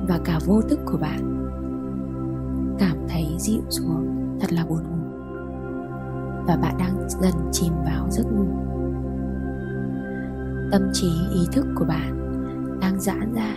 và 0.08 0.18
cả 0.24 0.38
vô 0.46 0.60
thức 0.60 0.78
của 0.86 0.98
bạn 0.98 1.48
cảm 2.78 2.96
thấy 3.08 3.26
dịu 3.38 3.62
xuống, 3.68 4.36
thật 4.40 4.52
là 4.52 4.64
buồn 4.68 4.82
ngủ. 4.82 5.04
Và 6.46 6.56
bạn 6.62 6.74
đang 6.78 7.08
dần 7.08 7.34
chìm 7.52 7.72
vào 7.84 8.10
giấc 8.10 8.24
ngủ 8.32 8.73
tâm 10.74 10.90
trí, 10.92 11.08
ý 11.34 11.40
thức 11.52 11.66
của 11.74 11.84
bạn 11.84 12.40
đang 12.80 13.00
giãn 13.00 13.34
ra. 13.34 13.56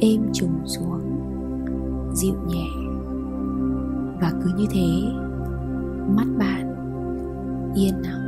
Êm 0.00 0.20
trùng 0.32 0.66
xuống, 0.66 1.00
dịu 2.14 2.34
nhẹ. 2.48 2.66
Và 4.20 4.32
cứ 4.44 4.50
như 4.56 4.66
thế, 4.70 5.02
mắt 6.16 6.26
bạn 6.38 6.74
yên 7.74 7.94
lặng 8.02 8.20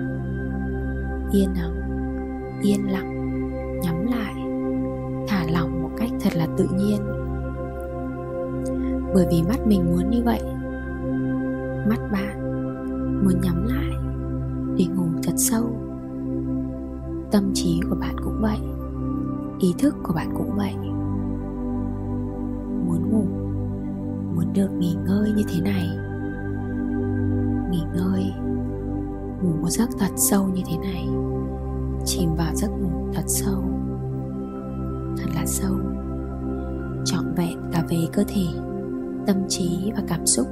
yên 1.32 1.48
lặng 1.56 1.76
yên 2.62 2.92
lặng, 2.92 3.30
nhắm 3.82 4.06
lại, 4.06 4.34
thả 5.28 5.44
lỏng 5.52 5.82
một 5.82 5.90
cách 5.96 6.10
thật 6.20 6.36
là 6.36 6.46
tự 6.56 6.66
nhiên. 6.76 7.00
Bởi 9.14 9.26
vì 9.30 9.42
mắt 9.42 9.66
mình 9.66 9.84
muốn 9.90 10.10
như 10.10 10.22
vậy, 10.24 10.42
mắt 11.88 12.00
bạn 12.12 12.42
muốn 13.24 13.40
nhắm 13.42 13.66
lại 13.66 13.92
để 14.76 14.84
ngủ 14.96 15.06
thật 15.22 15.34
sâu 15.36 15.91
tâm 17.32 17.50
trí 17.54 17.80
của 17.90 17.96
bạn 18.00 18.16
cũng 18.24 18.40
vậy, 18.40 18.58
ý 19.58 19.74
thức 19.78 19.94
của 20.02 20.12
bạn 20.12 20.30
cũng 20.36 20.56
vậy. 20.56 20.74
Muốn 22.86 23.10
ngủ, 23.10 23.24
muốn 24.34 24.52
được 24.52 24.68
nghỉ 24.78 24.96
ngơi 25.06 25.32
như 25.36 25.42
thế 25.48 25.60
này, 25.60 25.88
nghỉ 27.70 27.82
ngơi, 27.94 28.32
ngủ 29.42 29.52
một 29.62 29.68
giấc 29.68 29.88
thật 29.98 30.10
sâu 30.16 30.48
như 30.48 30.62
thế 30.66 30.76
này, 30.78 31.08
chìm 32.04 32.34
vào 32.36 32.54
giấc 32.54 32.68
ngủ 32.68 33.08
thật 33.14 33.24
sâu, 33.26 33.64
thật 35.16 35.30
là 35.34 35.46
sâu, 35.46 35.74
trọn 37.04 37.34
vẹn 37.36 37.58
cả 37.72 37.84
về 37.88 37.98
cơ 38.12 38.24
thể, 38.28 38.46
tâm 39.26 39.36
trí 39.48 39.92
và 39.96 40.02
cảm 40.08 40.26
xúc. 40.26 40.46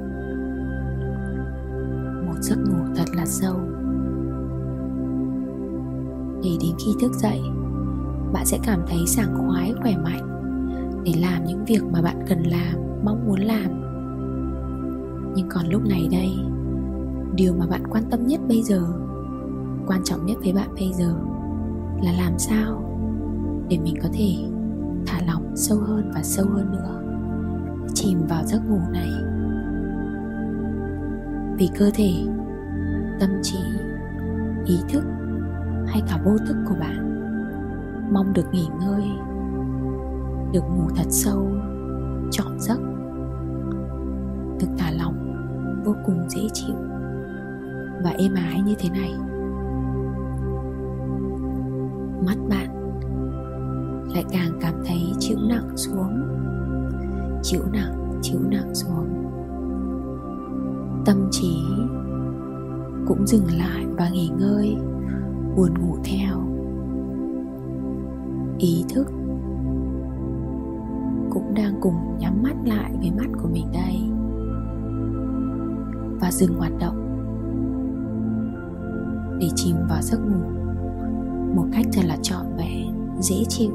Một 2.25 2.41
giấc 2.41 2.57
ngủ 2.57 2.93
thật 2.95 3.05
là 3.15 3.25
sâu 3.25 3.55
để 6.43 6.49
đến 6.61 6.71
khi 6.85 6.91
thức 7.01 7.11
dậy, 7.13 7.41
bạn 8.33 8.45
sẽ 8.45 8.59
cảm 8.63 8.79
thấy 8.87 8.99
sảng 9.07 9.35
khoái, 9.37 9.73
khỏe 9.81 9.97
mạnh 9.97 10.27
để 11.05 11.13
làm 11.21 11.45
những 11.45 11.65
việc 11.65 11.83
mà 11.93 12.01
bạn 12.01 12.25
cần 12.29 12.43
làm, 12.43 13.05
mong 13.05 13.27
muốn 13.27 13.39
làm. 13.39 13.81
Nhưng 15.35 15.49
còn 15.49 15.67
lúc 15.67 15.81
này 15.89 16.07
đây, 16.11 16.29
điều 17.35 17.53
mà 17.53 17.67
bạn 17.67 17.83
quan 17.89 18.03
tâm 18.11 18.27
nhất 18.27 18.41
bây 18.47 18.63
giờ, 18.63 18.81
quan 19.87 20.03
trọng 20.03 20.25
nhất 20.25 20.37
với 20.43 20.53
bạn 20.53 20.69
bây 20.75 20.93
giờ 20.93 21.15
là 22.03 22.11
làm 22.11 22.39
sao 22.39 22.83
để 23.69 23.77
mình 23.77 23.95
có 24.03 24.09
thể 24.13 24.35
thả 25.07 25.19
lỏng 25.27 25.53
sâu 25.55 25.77
hơn 25.77 26.11
và 26.13 26.23
sâu 26.23 26.45
hơn 26.45 26.71
nữa, 26.71 27.03
chìm 27.93 28.27
vào 28.29 28.43
giấc 28.45 28.61
ngủ 28.69 28.79
này. 28.91 29.09
Vì 31.57 31.69
cơ 31.79 31.89
thể, 31.93 32.11
tâm 33.19 33.29
trí, 33.43 33.59
ý 34.65 34.79
thức 34.89 35.03
hay 35.91 36.01
cả 36.07 36.19
vô 36.25 36.37
thức 36.47 36.55
của 36.67 36.75
bạn. 36.79 37.21
Mong 38.13 38.33
được 38.33 38.45
nghỉ 38.51 38.67
ngơi, 38.79 39.03
được 40.53 40.63
ngủ 40.69 40.89
thật 40.95 41.07
sâu, 41.09 41.47
trọn 42.31 42.59
giấc. 42.59 42.79
Được 44.59 44.67
thả 44.77 44.91
lỏng, 44.91 45.35
vô 45.85 45.95
cùng 46.05 46.29
dễ 46.29 46.41
chịu. 46.53 46.75
Và 48.03 48.09
êm 48.09 48.33
ái 48.33 48.61
như 48.61 48.75
thế 48.79 48.89
này. 48.89 49.13
Mắt 52.25 52.37
bạn 52.49 52.93
lại 54.13 54.25
càng 54.31 54.51
cảm 54.61 54.73
thấy 54.85 55.13
chịu 55.19 55.37
nặng 55.49 55.77
xuống. 55.77 56.21
Chịu 57.43 57.61
nặng 57.73 58.19
chịu 58.21 58.39
nặng 58.49 58.75
xuống. 58.75 59.07
Tâm 61.05 61.27
trí 61.31 61.63
cũng 63.07 63.27
dừng 63.27 63.45
lại 63.57 63.85
và 63.97 64.09
nghỉ 64.09 64.31
ngơi 64.37 64.77
buồn 65.55 65.73
ngủ 65.81 65.97
theo. 66.03 66.37
Ý 68.57 68.85
thức 68.89 69.07
cũng 71.29 71.53
đang 71.55 71.73
cùng 71.81 72.17
nhắm 72.19 72.43
mắt 72.43 72.55
lại 72.65 72.91
với 72.99 73.11
mắt 73.11 73.27
của 73.41 73.49
mình 73.53 73.67
đây. 73.73 74.01
Và 76.21 76.31
dừng 76.31 76.57
hoạt 76.57 76.71
động. 76.79 77.07
Để 79.39 79.47
chìm 79.55 79.75
vào 79.89 80.01
giấc 80.01 80.19
ngủ 80.19 80.61
một 81.55 81.65
cách 81.73 81.85
thật 81.93 82.05
là 82.05 82.17
trọn 82.21 82.45
vẹn, 82.57 82.93
dễ 83.19 83.35
chịu. 83.49 83.71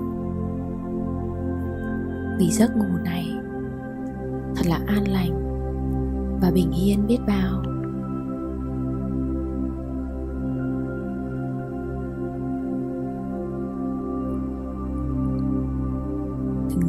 Vì 2.39 2.51
giấc 2.51 2.77
ngủ 2.77 2.97
này 3.05 3.27
thật 4.57 4.67
là 4.67 4.81
an 4.87 5.09
lành 5.09 5.33
và 6.43 6.51
bình 6.51 6.71
yên 6.71 7.07
biết 7.07 7.19
bao. 7.27 7.63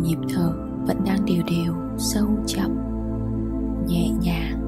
Nhịp 0.08 0.18
thở 0.30 0.54
vẫn 0.88 0.98
đang 1.06 1.26
đều 1.26 1.44
đều, 1.52 1.74
sâu 1.98 2.28
chậm, 2.46 2.78
nhẹ 3.88 4.10
nhàng. 4.22 4.62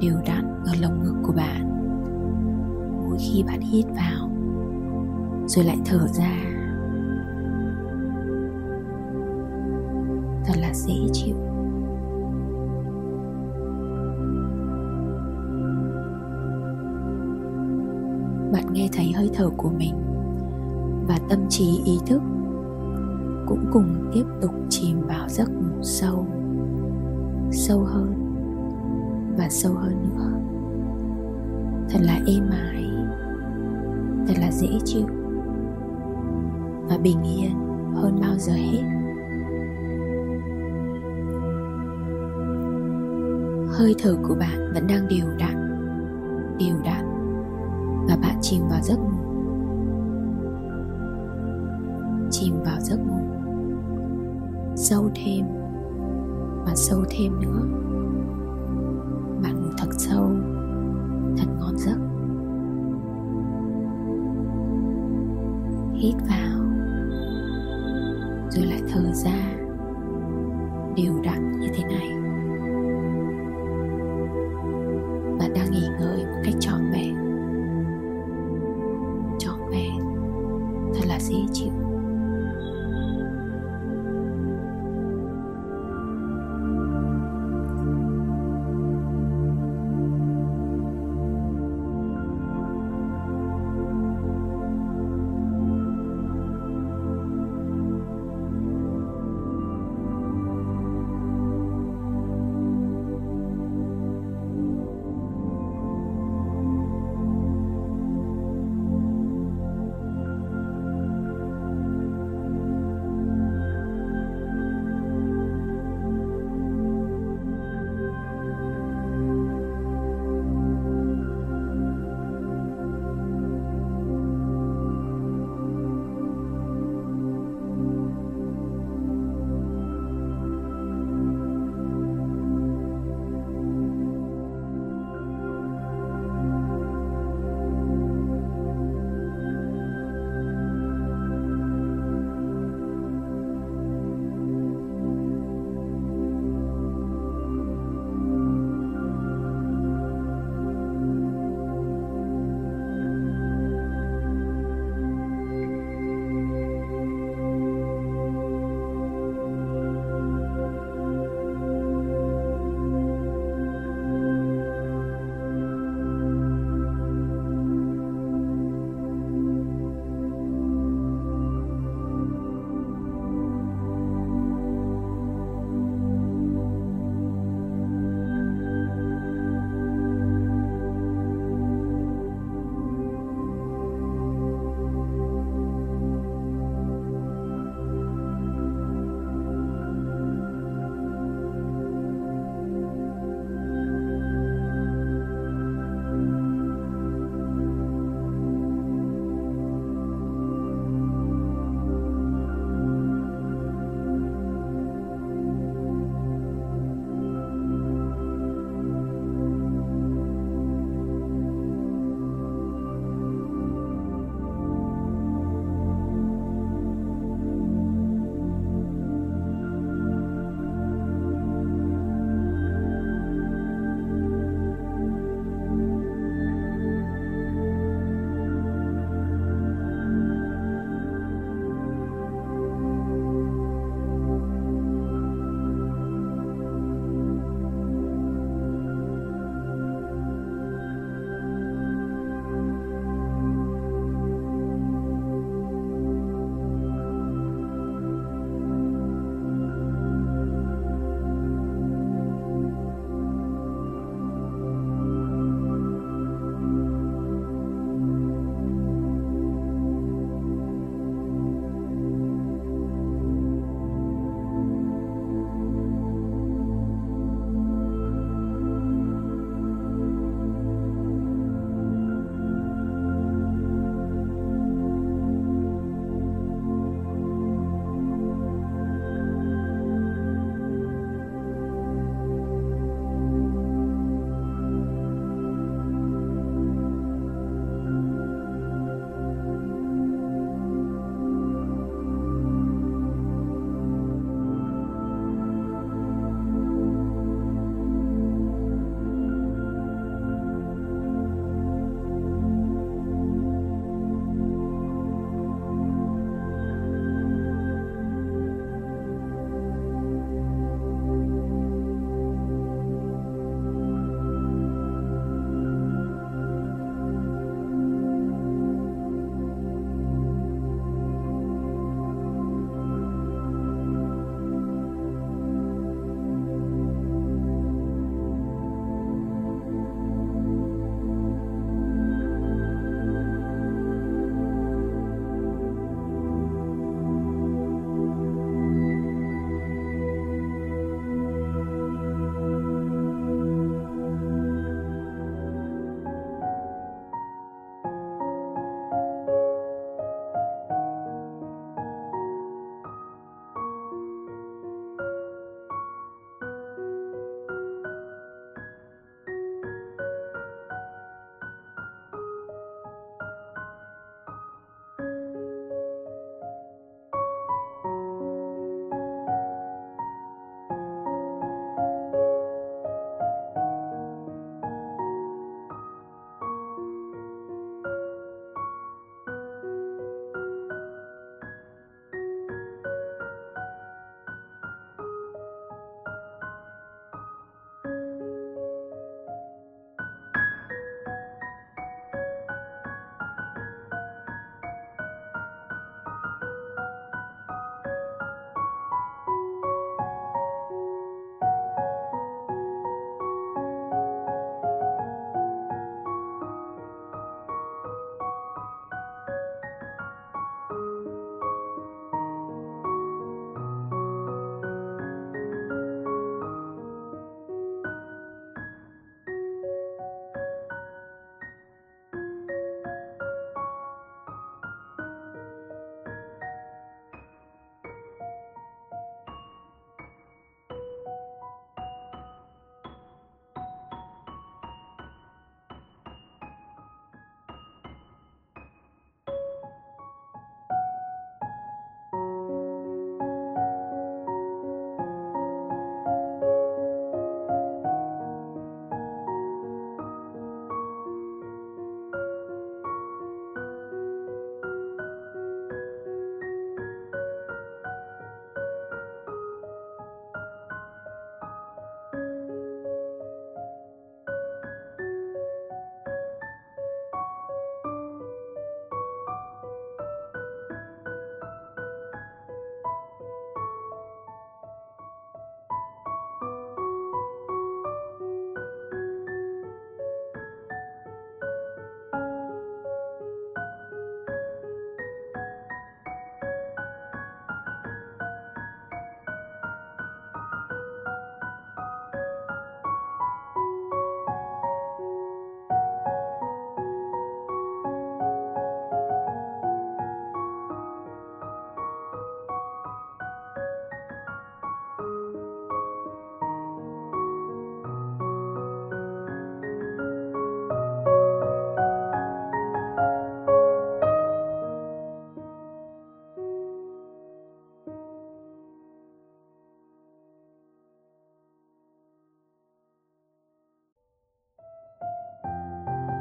Đều 0.00 0.16
đặn 0.26 0.44
ở 0.66 0.72
lồng 0.80 1.02
ngực 1.02 1.14
của 1.22 1.32
bạn. 1.32 1.70
Mỗi 3.08 3.18
khi 3.18 3.42
bạn 3.42 3.60
hít 3.60 3.86
vào, 3.86 4.30
rồi 5.46 5.64
lại 5.64 5.76
thở 5.84 6.06
ra. 6.08 6.53
sâu 54.76 55.10
thêm 55.14 55.46
và 56.66 56.72
sâu 56.74 57.04
thêm 57.10 57.40
nữa. 57.40 57.60
Bạn 59.42 59.62
ngủ 59.62 59.68
thật 59.78 59.88
sâu, 59.90 60.30
thật 61.36 61.46
ngon 61.58 61.78
giấc. 61.78 61.96
Hít 65.94 66.14
vào, 66.28 66.60
rồi 68.50 68.66
lại 68.66 68.82
thở 68.92 69.12
ra, 69.12 69.56
đều 70.96 71.14
đặn. 71.24 71.33